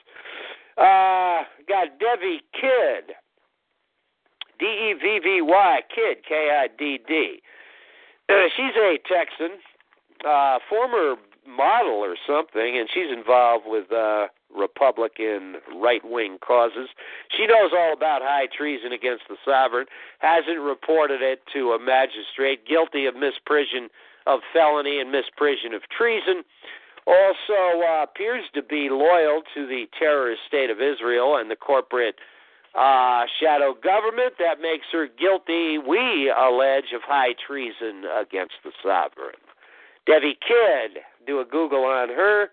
[0.78, 3.12] Uh, got Devvy Kidd
[4.58, 7.42] D E V V Y, Kidd, K I D D.
[8.28, 9.58] Uh, she's a Texan,
[10.26, 16.88] uh, former model or something, and she's involved with uh, Republican right wing causes.
[17.34, 19.86] She knows all about high treason against the sovereign,
[20.18, 23.88] hasn't reported it to a magistrate, guilty of misprision
[24.26, 26.42] of felony and misprision of treason.
[27.06, 32.16] Also uh, appears to be loyal to the terrorist state of Israel and the corporate
[32.74, 39.40] uh, shadow government that makes her guilty, we allege, of high treason against the sovereign.
[40.08, 42.50] Devvy Kidd, do a Google on her.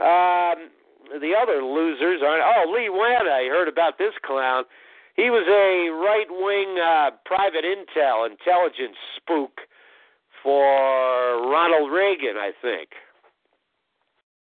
[0.00, 0.70] Um,
[1.20, 3.30] the other losers are oh Lee Wanta.
[3.30, 4.64] I heard about this clown.
[5.16, 9.60] He was a right wing uh, private intel intelligence spook
[10.42, 10.62] for
[11.50, 12.90] Ronald Reagan, I think.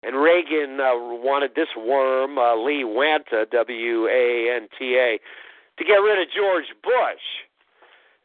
[0.04, 5.20] And Reagan uh, wanted this worm, uh, Lee Wanta, W A N T A,
[5.78, 7.26] to get rid of George Bush.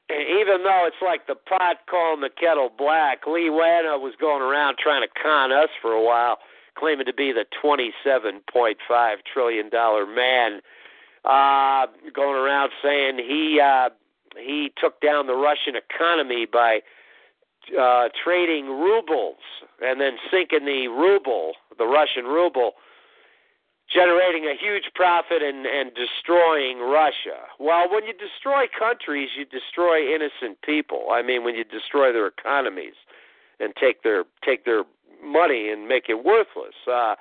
[0.09, 4.41] And even though it's like the pot calling the kettle black, Lee Wanta was going
[4.41, 6.39] around trying to con us for a while,
[6.79, 9.68] claiming to be the $27.5 trillion
[10.14, 10.61] man,
[11.24, 13.91] uh, going around saying he uh,
[14.39, 16.81] he took down the Russian economy by
[17.79, 19.43] uh, trading rubles
[19.83, 22.73] and then sinking the ruble, the Russian ruble,
[23.93, 27.47] generating a huge profit and, and destroying Russia.
[27.59, 31.09] Well, when you destroy countries, you destroy innocent people.
[31.12, 32.95] I mean, when you destroy their economies
[33.61, 34.85] and take their take their
[35.23, 36.75] money and make it worthless.
[36.91, 37.14] Uh,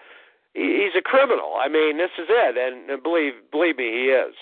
[0.53, 1.53] he's a criminal.
[1.59, 4.33] I mean, this is it, and, believe believe me, he is.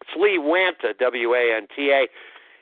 [0.00, 2.06] It's Lee Wanta, W A N T A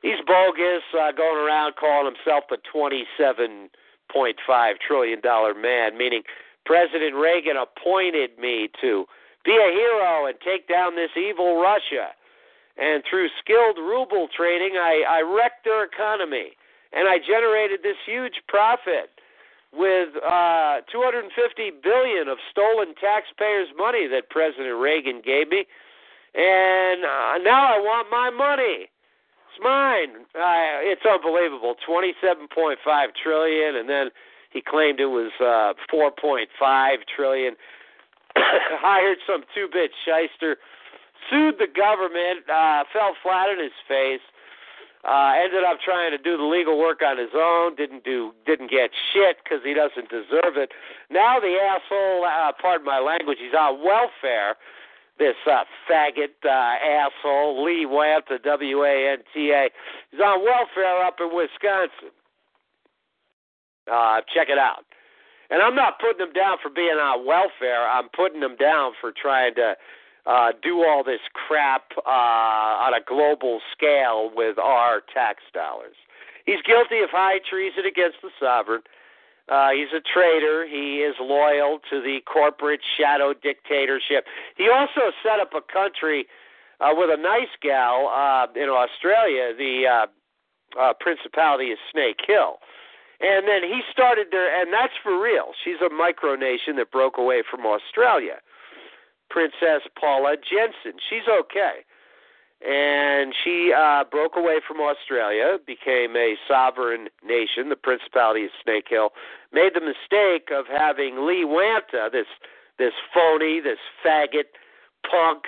[0.03, 3.71] he's bogus, uh, going around calling himself the twenty-seven
[4.13, 6.23] point five trillion dollar man, meaning
[6.67, 9.07] President Reagan appointed me to
[9.45, 12.15] be a hero and take down this evil Russia.
[12.79, 16.53] And through skilled ruble trading, I, I wrecked their economy,
[16.93, 19.11] and I generated this huge profit
[19.73, 21.33] with uh, 250
[21.83, 25.67] billion of stolen taxpayers' money that President Reagan gave me,
[26.35, 28.89] and uh, now I want my money.
[29.53, 30.25] It's mine.
[30.35, 31.75] Uh, it's unbelievable.
[31.85, 34.09] Twenty-seven point five trillion, and then
[34.51, 37.57] he claimed it was uh, four point five trillion.
[38.37, 40.57] Hired some two-bit shyster,
[41.29, 44.25] sued the government, uh, fell flat on his face.
[45.05, 47.75] Uh, ended up trying to do the legal work on his own.
[47.75, 48.33] Didn't do.
[48.47, 50.71] Didn't get shit because he doesn't deserve it.
[51.11, 52.25] Now the asshole.
[52.25, 53.37] Uh, pardon my language.
[53.43, 54.57] He's on welfare
[55.19, 59.69] this uh, faggot uh, asshole Lee Wanta, W A N T A.
[60.11, 62.13] He's on welfare up in Wisconsin.
[63.91, 64.85] Uh, check it out.
[65.51, 67.87] And I'm not putting him down for being on welfare.
[67.87, 69.77] I'm putting him down for trying to
[70.25, 75.97] uh, do all this crap uh, on a global scale with our tax dollars.
[76.47, 78.83] He's guilty of high treason against the sovereign.
[79.53, 80.67] Uh, he's a traitor.
[80.67, 84.25] He is loyal to the corporate shadow dictatorship.
[84.57, 86.27] He also set up a country
[86.81, 92.65] uh, with a nice gal uh, in Australia, the uh, uh, Principality of Snake Hill.
[93.21, 95.53] And then he started there, and that's for real.
[95.63, 98.41] She's a micronation that broke away from Australia.
[99.29, 100.99] Princess Paula Jensen.
[101.11, 101.85] She's okay
[102.67, 108.87] and she uh, broke away from Australia, became a sovereign nation, the Principality of Snake
[108.89, 109.11] Hill,
[109.53, 112.27] made the mistake of having Lee Wanta, this
[112.79, 114.49] this phony, this faggot,
[115.09, 115.45] punk,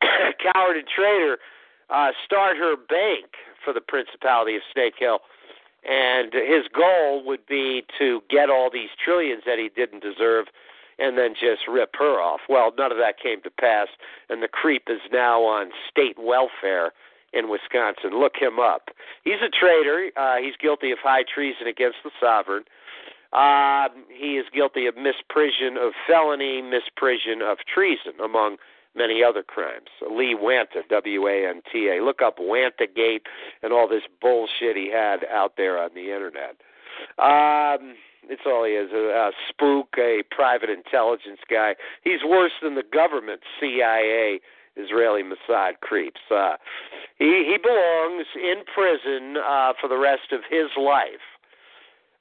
[0.52, 1.38] coward and traitor,
[1.90, 3.26] uh, start her bank
[3.64, 5.20] for the Principality of Snake Hill.
[5.88, 10.46] And his goal would be to get all these trillions that he didn't deserve
[10.98, 12.40] and then just rip her off.
[12.48, 13.88] Well, none of that came to pass,
[14.28, 16.92] and the creep is now on state welfare
[17.32, 18.18] in Wisconsin.
[18.18, 18.88] Look him up.
[19.24, 20.10] He's a traitor.
[20.16, 22.64] Uh, he's guilty of high treason against the sovereign.
[23.32, 28.56] Uh, he is guilty of misprision of felony, misprision of treason, among
[28.94, 29.88] many other crimes.
[30.10, 32.02] Lee Wanta, W A N T A.
[32.02, 33.22] Look up Wantagate
[33.62, 36.56] and all this bullshit he had out there on the internet.
[37.18, 37.94] Um,
[38.28, 41.74] it's all he is a, a spook, a private intelligence guy.
[42.02, 44.40] He's worse than the government, CIA,
[44.76, 46.20] Israeli Mossad creeps.
[46.30, 46.56] Uh,
[47.18, 51.24] he he belongs in prison uh, for the rest of his life,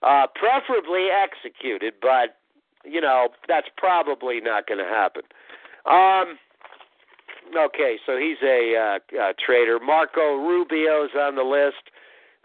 [0.02, 2.38] uh, preferably executed, but
[2.86, 5.24] you know that's probably not going to happen.
[5.86, 6.40] Um,
[7.58, 9.80] okay, so he's a uh, uh, traitor.
[9.80, 11.92] Marco Rubio's on the list.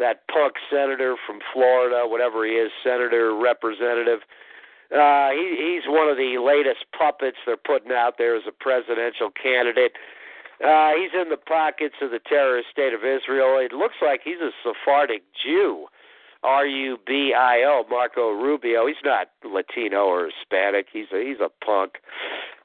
[0.00, 4.20] That punk senator from Florida, whatever he is, senator, representative.
[4.90, 9.30] Uh, he, he's one of the latest puppets they're putting out there as a presidential
[9.30, 9.92] candidate.
[10.64, 13.58] Uh, he's in the pockets of the terrorist state of Israel.
[13.58, 15.86] It looks like he's a Sephardic Jew.
[16.42, 18.86] R U B I O, Marco Rubio.
[18.86, 20.86] He's not Latino or Hispanic.
[20.90, 22.00] He's a he's a punk.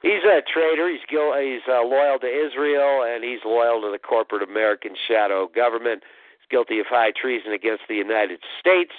[0.00, 0.88] He's a traitor.
[0.88, 6.04] He's he's uh, loyal to Israel and he's loyal to the corporate American shadow government.
[6.04, 6.06] He's
[6.50, 8.92] guilty of high treason against the United States.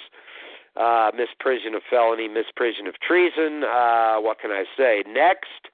[0.76, 3.64] Uh, misprision of felony, misprision of treason.
[3.64, 5.02] Uh, what can I say?
[5.08, 5.72] Next,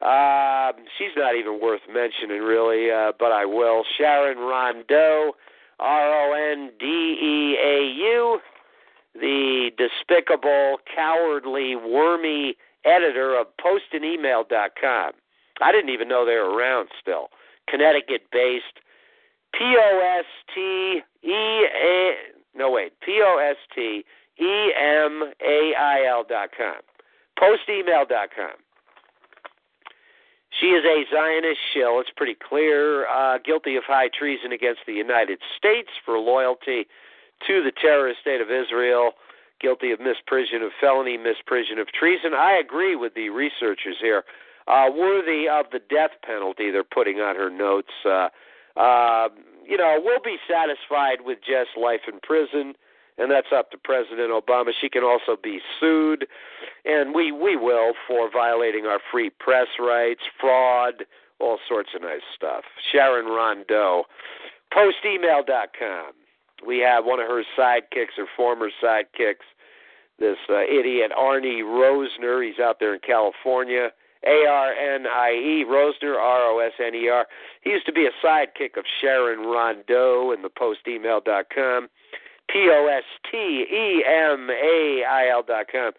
[0.00, 3.82] uh, she's not even worth mentioning, really, uh, but I will.
[3.96, 5.32] Sharon Rondeau,
[5.80, 8.38] R O N D E A U,
[9.14, 12.54] the despicable, cowardly, wormy
[12.84, 15.12] editor of postandemail.com.
[15.60, 17.28] I didn't even know they were around still.
[17.68, 18.80] Connecticut based.
[19.52, 22.12] P O S T E A.
[22.54, 22.92] No, wait.
[23.00, 24.04] P O S T
[24.40, 26.80] E M A I L dot com.
[27.38, 28.56] Postemail dot com.
[30.60, 32.00] She is a Zionist shill.
[32.00, 33.06] It's pretty clear.
[33.06, 36.86] Uh, guilty of high treason against the United States for loyalty
[37.46, 39.12] to the terrorist state of Israel.
[39.60, 42.32] Guilty of misprision of felony, misprision of treason.
[42.32, 44.24] I agree with the researchers here.
[44.66, 47.92] Uh, worthy of the death penalty they're putting on her notes.
[48.04, 48.28] Uh,
[48.78, 49.28] uh,
[49.66, 52.74] you know, we'll be satisfied with just life in prison
[53.18, 54.70] and that's up to President Obama.
[54.80, 56.26] She can also be sued,
[56.84, 61.04] and we we will for violating our free press rights, fraud,
[61.40, 62.62] all sorts of nice stuff.
[62.92, 64.04] Sharon Rondeau,
[64.72, 66.12] postemail.com.
[66.66, 69.46] We have one of her sidekicks or former sidekicks,
[70.18, 72.46] this uh, idiot Arnie Rosner.
[72.46, 73.90] He's out there in California.
[74.26, 77.26] A R N I E, Rosner, R O S N E R.
[77.62, 81.88] He used to be a sidekick of Sharon Rondeau in the postemail.com.
[82.48, 85.92] P O S T E M A I L dot com.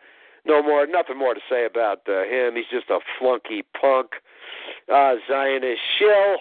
[0.45, 2.55] No more, nothing more to say about uh, him.
[2.55, 4.11] He's just a flunky punk,
[4.91, 6.37] uh, Zionist shill.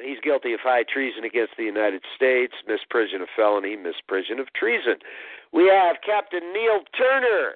[0.00, 4.96] He's guilty of high treason against the United States, misprision of felony, misprision of treason.
[5.52, 7.54] We have Captain Neil Turner.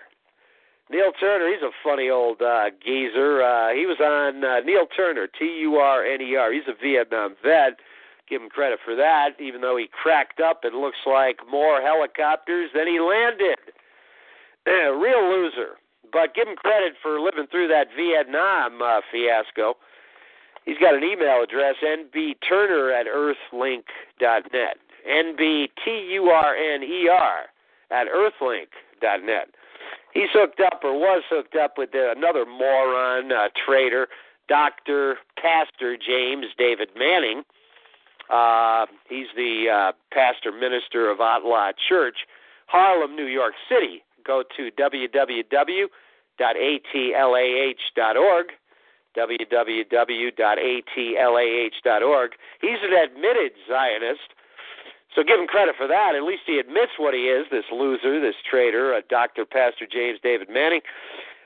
[0.90, 3.42] Neil Turner, he's a funny old uh, geezer.
[3.42, 6.52] Uh, he was on uh, Neil Turner, T U R N E R.
[6.52, 7.78] He's a Vietnam vet
[8.32, 12.70] give him credit for that, even though he cracked up and looks like more helicopters
[12.74, 13.58] than he landed.
[14.66, 15.76] Real loser.
[16.10, 19.74] But give him credit for living through that Vietnam uh, fiasco.
[20.64, 24.78] He's got an email address, nbturner at earthlink.net.
[25.04, 25.74] N-B-T-U-R-N-E-R
[27.90, 29.48] at earthlink.net.
[30.12, 34.08] He's hooked up or was hooked up with another moron, uh, traitor,
[34.48, 35.16] Dr.
[35.40, 37.44] Pastor James David Manning
[38.32, 42.16] uh, he's the uh, pastor minister of ATLAH Church,
[42.66, 44.02] Harlem, New York City.
[44.26, 45.88] Go to www.atlah.org
[49.14, 49.50] www.atlah.org.
[52.62, 54.32] He's an admitted Zionist,
[55.14, 56.14] so give him credit for that.
[56.16, 59.44] At least he admits what he is, this loser, this traitor, uh, Dr.
[59.44, 60.80] Pastor James David Manning.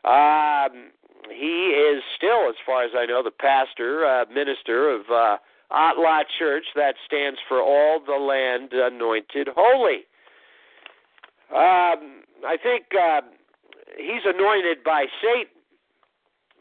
[0.04, 0.92] Um,
[1.28, 5.36] he is still, as far as I know, the pastor, uh, minister of uh,
[5.70, 10.06] ATLAH Church, that stands for All the Land Anointed Holy.
[11.50, 13.22] Um, I think uh,
[13.96, 15.52] he's anointed by Satan,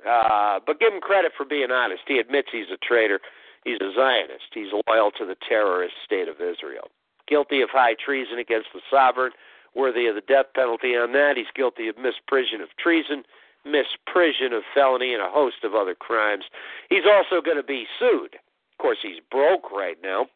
[0.07, 2.03] uh, but give him credit for being honest.
[2.07, 3.19] He admits he's a traitor.
[3.63, 4.53] He's a Zionist.
[4.53, 6.89] He's loyal to the terrorist state of Israel.
[7.27, 9.31] Guilty of high treason against the sovereign,
[9.75, 11.33] worthy of the death penalty on that.
[11.37, 13.23] He's guilty of misprision of treason,
[13.65, 16.45] misprision of felony, and a host of other crimes.
[16.89, 18.37] He's also going to be sued
[18.75, 20.27] of course, he's broke right now.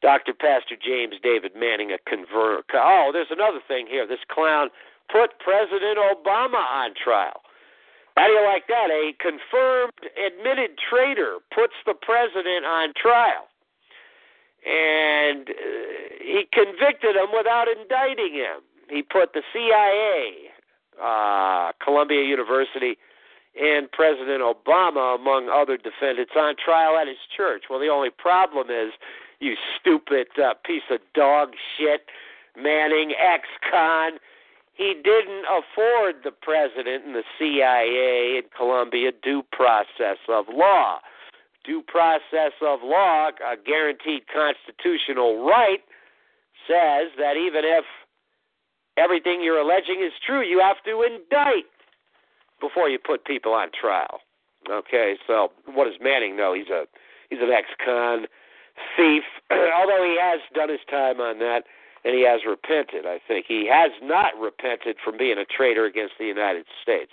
[0.00, 0.32] Dr.
[0.32, 2.64] Pastor James David Manning, a convert.
[2.72, 4.06] Oh, there's another thing here.
[4.06, 4.70] This clown
[5.12, 7.44] put President Obama on trial.
[8.16, 8.88] How do you like that?
[8.88, 13.44] A confirmed, admitted traitor puts the president on trial.
[14.64, 15.52] And uh,
[16.20, 18.60] he convicted him without indicting him.
[18.88, 20.50] He put the CIA,
[21.02, 22.96] uh, Columbia University,
[23.60, 27.64] and President Obama, among other defendants, on trial at his church.
[27.70, 28.92] Well, the only problem is,
[29.40, 32.06] you stupid uh, piece of dog shit,
[32.56, 34.12] Manning, ex con.
[34.72, 41.00] He didn't afford the president and the CIA and Columbia due process of law.
[41.66, 45.80] Due process of law, a guaranteed constitutional right,
[46.68, 47.84] says that even if
[48.96, 51.66] everything you're alleging is true, you have to indict
[52.60, 54.20] before you put people on trial.
[54.70, 56.54] Okay, so what does Manning know?
[56.54, 56.86] He's a
[57.30, 58.26] he's an ex-con
[58.96, 61.64] thief, although he has done his time on that
[62.04, 63.04] and he has repented.
[63.04, 67.10] I think he has not repented from being a traitor against the United States.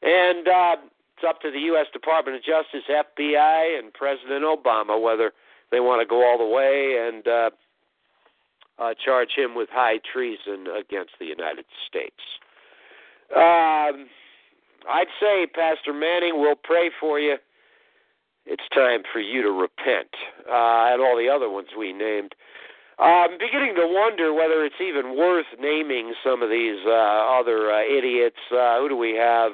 [0.00, 0.76] And uh,
[1.16, 1.86] it's up to the U.S.
[1.92, 5.32] Department of Justice, FBI, and President Obama whether
[5.70, 7.50] they want to go all the way and uh,
[8.78, 12.20] uh, charge him with high treason against the United States.
[13.34, 14.06] Um,
[14.88, 17.36] I'd say, Pastor Manning, we'll pray for you.
[18.46, 20.10] It's time for you to repent,
[20.46, 22.34] uh, and all the other ones we named.
[22.98, 26.90] I'm beginning to wonder whether it's even worth naming some of these uh,
[27.40, 28.36] other uh, idiots.
[28.52, 29.52] Uh, who do we have?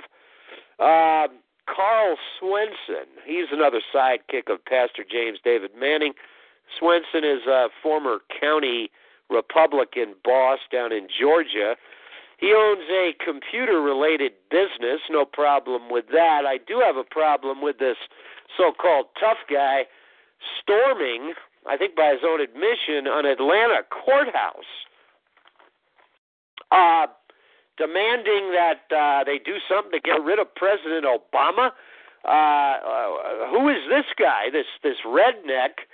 [0.79, 1.29] Uh,
[1.75, 3.07] Carl Swenson.
[3.25, 6.13] He's another sidekick of Pastor James David Manning.
[6.79, 8.91] Swenson is a former county
[9.29, 11.77] Republican boss down in Georgia.
[12.39, 16.43] He owns a computer related business, no problem with that.
[16.47, 17.97] I do have a problem with this
[18.57, 19.85] so called tough guy
[20.61, 21.35] storming,
[21.69, 24.65] I think by his own admission, an Atlanta courthouse,
[26.73, 27.07] uh,
[27.81, 31.73] demanding that uh, they do something to get rid of President Obama.
[32.21, 34.53] Uh, uh, who is this guy?
[34.53, 35.89] This this redneck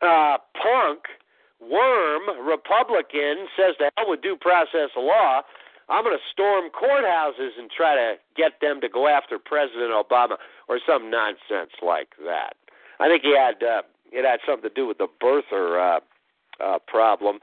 [0.00, 1.10] uh, punk
[1.58, 5.42] worm Republican says to hell with due process law.
[5.88, 10.36] I'm going to storm courthouses and try to get them to go after President Obama
[10.68, 12.54] or some nonsense like that.
[13.00, 13.82] I think he had uh,
[14.12, 16.00] it had something to do with the birther uh,
[16.62, 17.40] uh, problem.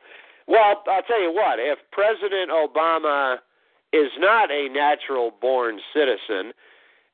[0.47, 3.39] Well, I'll tell you what: if President Obama
[3.93, 6.53] is not a natural born citizen,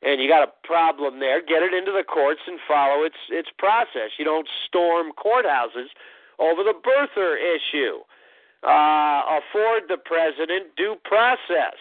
[0.04, 3.50] and you got a problem there, get it into the courts and follow its its
[3.58, 4.12] process.
[4.18, 5.90] You don't storm courthouses
[6.40, 8.00] over the birther issue.
[8.64, 11.78] Uh, afford the president due process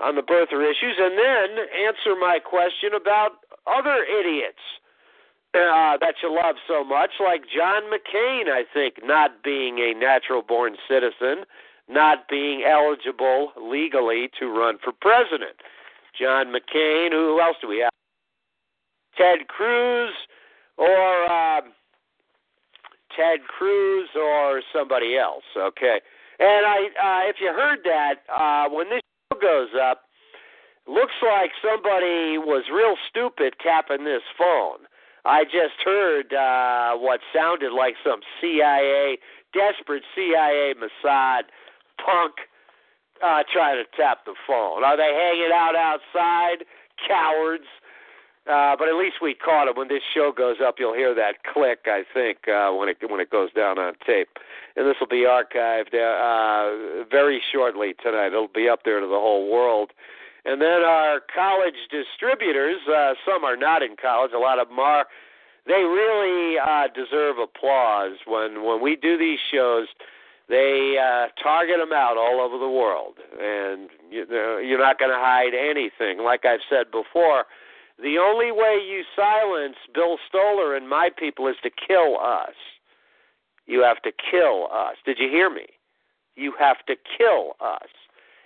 [0.00, 4.58] on the birther issues, and then answer my question about other idiots
[5.54, 10.42] uh, that you love so much, like John McCain, I think, not being a natural
[10.42, 11.44] born citizen,
[11.88, 15.56] not being eligible legally to run for president.
[16.18, 17.90] John McCain, who else do we have?
[19.16, 20.12] Ted Cruz
[20.76, 21.60] or uh,
[23.16, 25.44] Ted Cruz or somebody else.
[25.56, 26.00] Okay,
[26.38, 29.00] and I, uh, if you heard that, uh, when this
[29.32, 30.02] show goes up,
[30.86, 34.86] looks like somebody was real stupid tapping this phone.
[35.24, 39.18] I just heard uh, what sounded like some CIA,
[39.54, 41.42] desperate CIA Mossad
[42.04, 42.34] punk
[43.22, 44.84] uh, trying to tap the phone.
[44.84, 46.66] Are they hanging out outside?
[47.06, 47.64] Cowards.
[48.44, 49.76] Uh, but at least we caught him.
[49.76, 51.86] When this show goes up, you'll hear that click.
[51.86, 54.30] I think uh, when it when it goes down on tape,
[54.74, 58.28] and this will be archived uh, very shortly tonight.
[58.28, 59.92] It'll be up there to the whole world.
[60.44, 64.80] And then our college distributors, uh, some are not in college, a lot of them
[64.80, 65.06] are.
[65.64, 69.86] They really uh, deserve applause when when we do these shows.
[70.52, 75.10] They uh, target them out all over the world, and you know, you're not going
[75.10, 76.22] to hide anything.
[76.22, 77.46] Like I've said before,
[77.96, 82.52] the only way you silence Bill Stoller and my people is to kill us.
[83.64, 84.96] You have to kill us.
[85.06, 85.68] Did you hear me?
[86.36, 87.88] You have to kill us.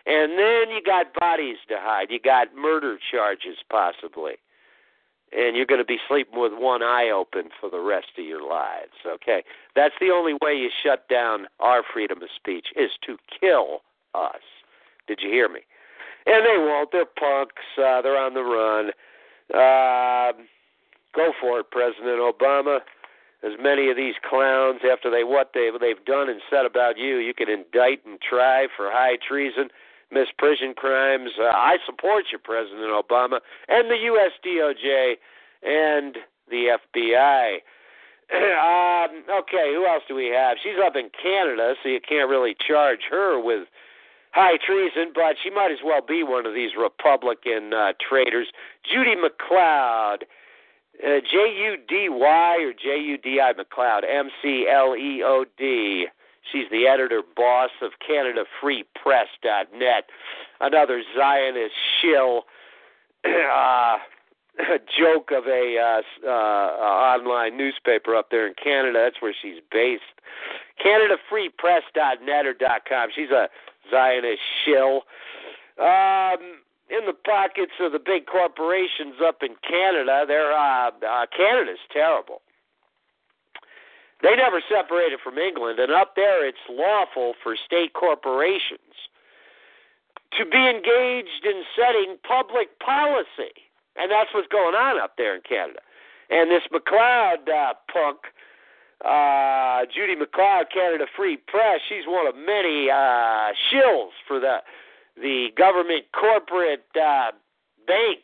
[0.06, 2.10] And then you got bodies to hide.
[2.10, 4.34] You got murder charges, possibly.
[5.32, 8.46] And you're going to be sleeping with one eye open for the rest of your
[8.48, 8.92] lives.
[9.06, 9.42] Okay?
[9.74, 13.80] That's the only way you shut down our freedom of speech, is to kill
[14.14, 14.42] us.
[15.06, 15.60] Did you hear me?
[16.26, 16.90] And they won't.
[16.92, 17.62] They're punks.
[17.76, 18.90] Uh, they're on the run.
[19.54, 20.32] Uh,
[21.14, 22.80] go for it, President Obama.
[23.42, 27.18] As many of these clowns, after they what they they've done and said about you,
[27.18, 29.68] you can indict and try for high treason,
[30.12, 31.30] misprision crimes.
[31.38, 34.32] Uh, I support you, President Obama, and the U.S.
[34.44, 35.14] DOJ
[35.62, 36.16] and
[36.48, 37.58] the FBI.
[38.34, 40.56] um, okay, who else do we have?
[40.62, 43.68] She's up in Canada, so you can't really charge her with
[44.32, 48.48] high treason, but she might as well be one of these Republican uh, traitors.
[48.84, 50.22] Judy McLeod,
[51.02, 55.22] uh, J U D Y or J U D I McLeod, M C L E
[55.24, 56.06] O D.
[56.52, 60.04] She's the editor boss of CanadaFreePress.net,
[60.60, 62.44] another Zionist shill.
[63.24, 63.96] uh,
[64.98, 69.00] joke of a uh, uh, online newspaper up there in Canada.
[69.04, 70.02] That's where she's based.
[70.84, 72.54] CanadaFreePress.net or
[72.88, 73.08] .com.
[73.14, 73.48] She's a
[73.90, 75.02] Zionist shill.
[75.78, 81.82] Um, in the pockets of the big corporations up in Canada, they're uh, uh, Canada's
[81.92, 82.40] terrible.
[84.22, 88.80] They never separated from England, and up there it's lawful for state corporations
[90.38, 93.52] to be engaged in setting public policy.
[93.96, 95.80] And that's what's going on up there in Canada.
[96.28, 98.18] And this McLeod uh, punk,
[99.04, 104.58] uh, Judy McLeod, Canada Free Press, she's one of many uh, shills for the
[105.16, 107.32] the government corporate uh,
[107.86, 108.20] bank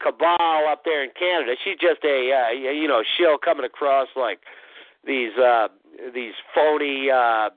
[0.00, 1.56] cabal up there in Canada.
[1.64, 4.40] She's just a uh, you know shill coming across like
[5.06, 5.68] these uh,
[6.14, 7.50] these phony uh,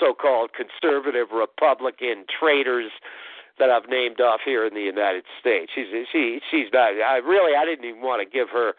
[0.00, 2.90] so-called conservative Republican traitors
[3.58, 5.70] that I've named off here in the United States.
[5.74, 6.92] She's she she's not.
[7.00, 8.74] I really I didn't even want to give her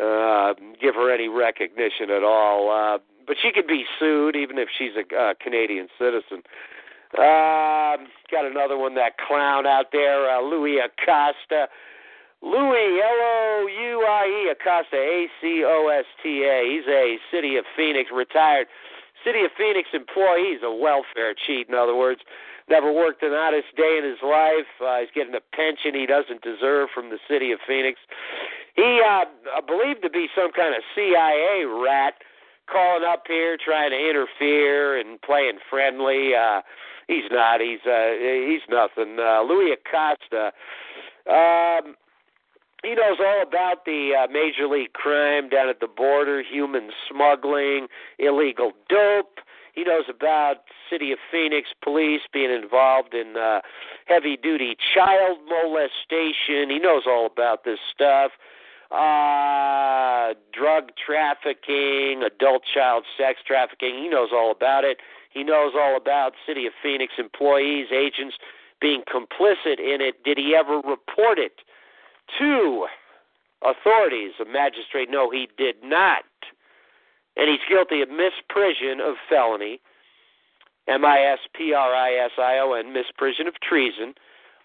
[0.00, 2.70] uh, give her any recognition at all.
[2.70, 6.42] Uh, but she could be sued even if she's a uh, Canadian citizen.
[7.14, 7.96] Uh,
[8.30, 11.68] got another one, that clown out there, uh, Louie Acosta.
[12.42, 16.62] Louie, L O U I E, Acosta, A C O S T A.
[16.70, 18.66] He's a City of Phoenix retired
[19.24, 20.54] City of Phoenix employee.
[20.54, 22.20] He's a welfare cheat, in other words.
[22.70, 24.68] Never worked an honest day in his life.
[24.80, 27.98] Uh, he's getting a pension he doesn't deserve from the City of Phoenix.
[28.76, 29.24] He uh,
[29.66, 32.14] believed to be some kind of CIA rat
[32.70, 36.34] calling up here trying to interfere and playing friendly.
[36.36, 36.60] Uh,
[37.08, 37.60] he's not.
[37.60, 39.18] He's uh, he's nothing.
[39.18, 40.52] Uh, Louie Acosta.
[41.26, 41.96] Um,
[42.82, 47.88] he knows all about the uh, major league crime down at the border, human smuggling,
[48.18, 49.40] illegal dope.
[49.74, 53.60] He knows about City of Phoenix police being involved in uh,
[54.06, 56.70] heavy duty child molestation.
[56.70, 58.32] He knows all about this stuff.
[58.90, 64.02] Uh, drug trafficking, adult child sex trafficking.
[64.02, 64.98] He knows all about it.
[65.30, 68.36] He knows all about City of Phoenix employees, agents
[68.80, 70.24] being complicit in it.
[70.24, 71.60] Did he ever report it
[72.38, 72.86] to
[73.62, 74.32] authorities?
[74.40, 76.24] A magistrate, no, he did not
[77.38, 79.80] and he's guilty of misprision of felony,
[80.88, 84.14] M I S P R I S I O N, misprision of treason.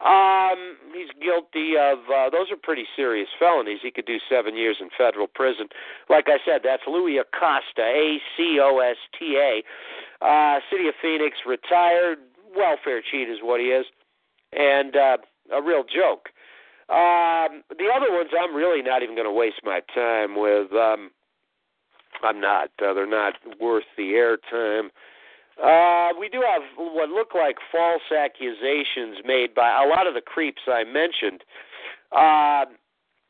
[0.04, 3.80] Um, he's guilty of uh, those are pretty serious felonies.
[3.84, 5.68] He could do seven years in federal prison.
[6.10, 9.64] Like I said, that's Louie Acosta, A C O S T A,
[10.26, 12.18] uh, City of Phoenix, retired
[12.56, 13.86] welfare cheat is what he is,
[14.52, 15.18] and uh,
[15.54, 16.30] a real joke.
[16.90, 20.72] Um, the other ones, I'm really not even going to waste my time with.
[20.74, 21.12] Um,
[22.24, 22.70] I'm not.
[22.82, 24.90] Uh, they're not worth the airtime.
[25.62, 30.22] Uh, we do have what look like false accusations made by a lot of the
[30.22, 31.44] creeps I mentioned,
[32.12, 32.66] uh,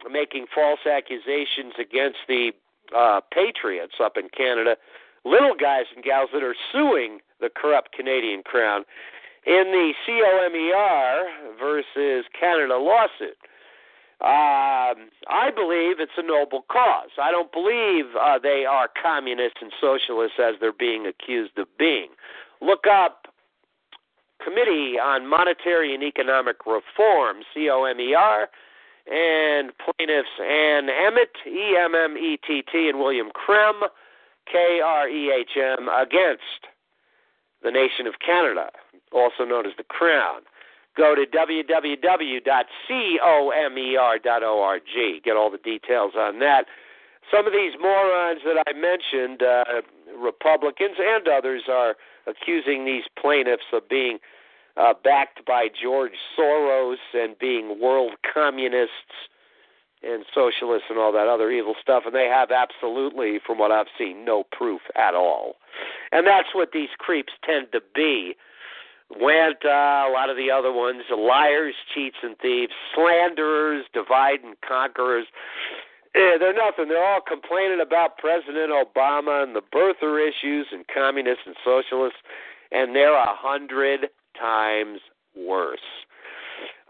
[0.09, 2.51] making false accusations against the
[2.95, 4.77] uh, patriots up in Canada,
[5.25, 8.83] little guys and gals that are suing the corrupt Canadian crown
[9.45, 11.25] in the COMER
[11.59, 13.37] versus Canada lawsuit.
[14.21, 17.09] Um, I believe it's a noble cause.
[17.21, 22.09] I don't believe uh, they are communists and socialists as they're being accused of being.
[22.61, 23.27] Look up
[24.41, 28.47] Committee on Monetary and Economic Reform, COMER,
[29.11, 33.81] and plaintiffs Ann Emmett, E M M E T T, and William Krehm,
[34.49, 36.67] K R E H M, against
[37.61, 38.69] the nation of Canada,
[39.13, 40.41] also known as the Crown
[40.95, 42.41] go to www.comer.org.
[45.23, 46.65] Get all the details on that.
[47.31, 49.81] Some of these morons that I mentioned, uh,
[50.17, 51.95] Republicans and others, are
[52.27, 54.19] accusing these plaintiffs of being
[54.77, 59.29] uh, backed by George Soros and being world communists
[60.03, 63.87] and socialists and all that other evil stuff, and they have absolutely, from what I've
[63.97, 65.55] seen, no proof at all.
[66.11, 68.35] And that's what these creeps tend to be
[69.09, 74.55] Went uh, a lot of the other ones, liars, cheats, and thieves, slanderers, divide and
[74.67, 75.25] conquerors.
[76.15, 76.89] Eh, they're nothing.
[76.89, 82.19] They're all complaining about President Obama and the birther issues and communists and socialists,
[82.71, 84.99] and they're a hundred times
[85.35, 85.79] worse.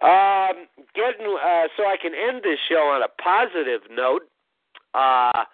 [0.02, 4.24] Um, getting uh, so I can end this show on a positive note.
[4.94, 5.48] Uh,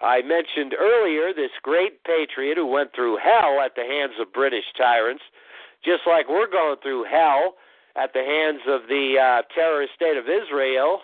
[0.00, 4.64] I mentioned earlier this great patriot who went through hell at the hands of British
[4.76, 5.22] tyrants
[5.84, 7.54] just like we're going through hell
[7.96, 11.00] at the hands of the uh, terrorist state of Israel,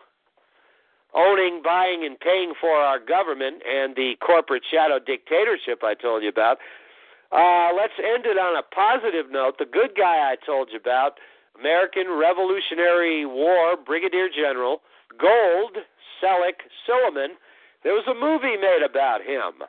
[1.15, 6.29] owning, buying, and paying for our government and the corporate shadow dictatorship I told you
[6.29, 6.59] about.
[7.31, 9.59] Uh, let's end it on a positive note.
[9.59, 11.21] The good guy I told you about,
[11.59, 14.81] American Revolutionary War Brigadier General
[15.21, 15.77] Gold
[16.23, 17.37] Selleck Silliman.
[17.85, 19.67] There was a movie made about him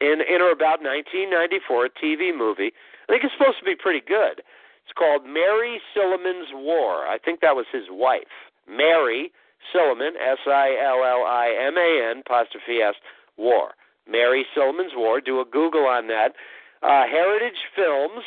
[0.00, 2.72] in in or about 1994, a TV movie.
[3.08, 4.42] I think it's supposed to be pretty good.
[4.84, 7.06] It's called Mary Silliman's War.
[7.06, 9.32] I think that was his wife, Mary
[9.70, 12.94] Silliman, S I L L I M A N apostrophe S
[13.36, 13.74] War.
[14.08, 15.20] Mary Silliman's War.
[15.20, 16.34] Do a Google on that.
[16.82, 18.24] Uh, Heritage Films.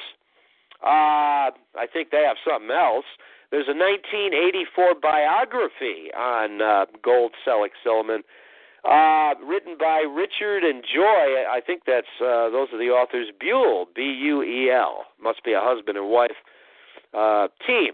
[0.81, 3.05] Uh, I think they have something else.
[3.51, 8.23] There's a 1984 biography on uh, Gold Selleck Silliman,
[8.89, 11.43] uh, written by Richard and Joy.
[11.49, 13.27] I think that's uh, those are the authors.
[13.41, 16.37] Buel, B-U-E-L, must be a husband and wife
[17.13, 17.93] uh, team.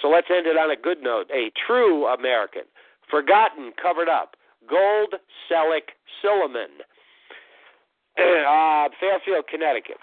[0.00, 1.30] So let's end it on a good note.
[1.34, 2.62] A true American,
[3.10, 4.36] forgotten, covered up.
[4.68, 5.14] Gold
[5.50, 6.84] Selleck Silliman,
[8.18, 9.98] uh, Fairfield, Connecticut.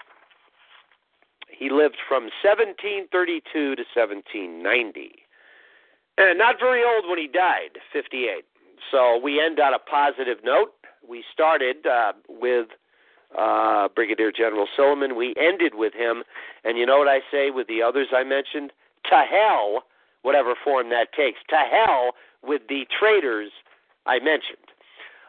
[1.48, 5.10] He lived from 1732 to 1790.
[6.18, 8.44] And not very old when he died, 58.
[8.90, 10.72] So we end on a positive note.
[11.06, 12.68] We started uh, with
[13.36, 15.16] uh, Brigadier General Silliman.
[15.16, 16.24] We ended with him.
[16.64, 18.72] And you know what I say with the others I mentioned?
[19.10, 19.84] To hell,
[20.22, 21.38] whatever form that takes.
[21.50, 22.12] To hell
[22.42, 23.50] with the traitors
[24.06, 24.58] I mentioned.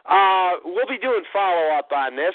[0.06, 2.34] Uh, we'll be doing follow up on this.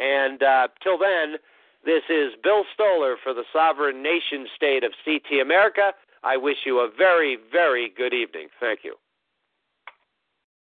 [0.00, 1.36] And uh, till then,
[1.84, 5.92] this is Bill Stoller for the sovereign nation state of CT America.
[6.24, 8.48] I wish you a very, very good evening.
[8.58, 8.96] Thank you.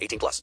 [0.00, 0.36] 18 plus.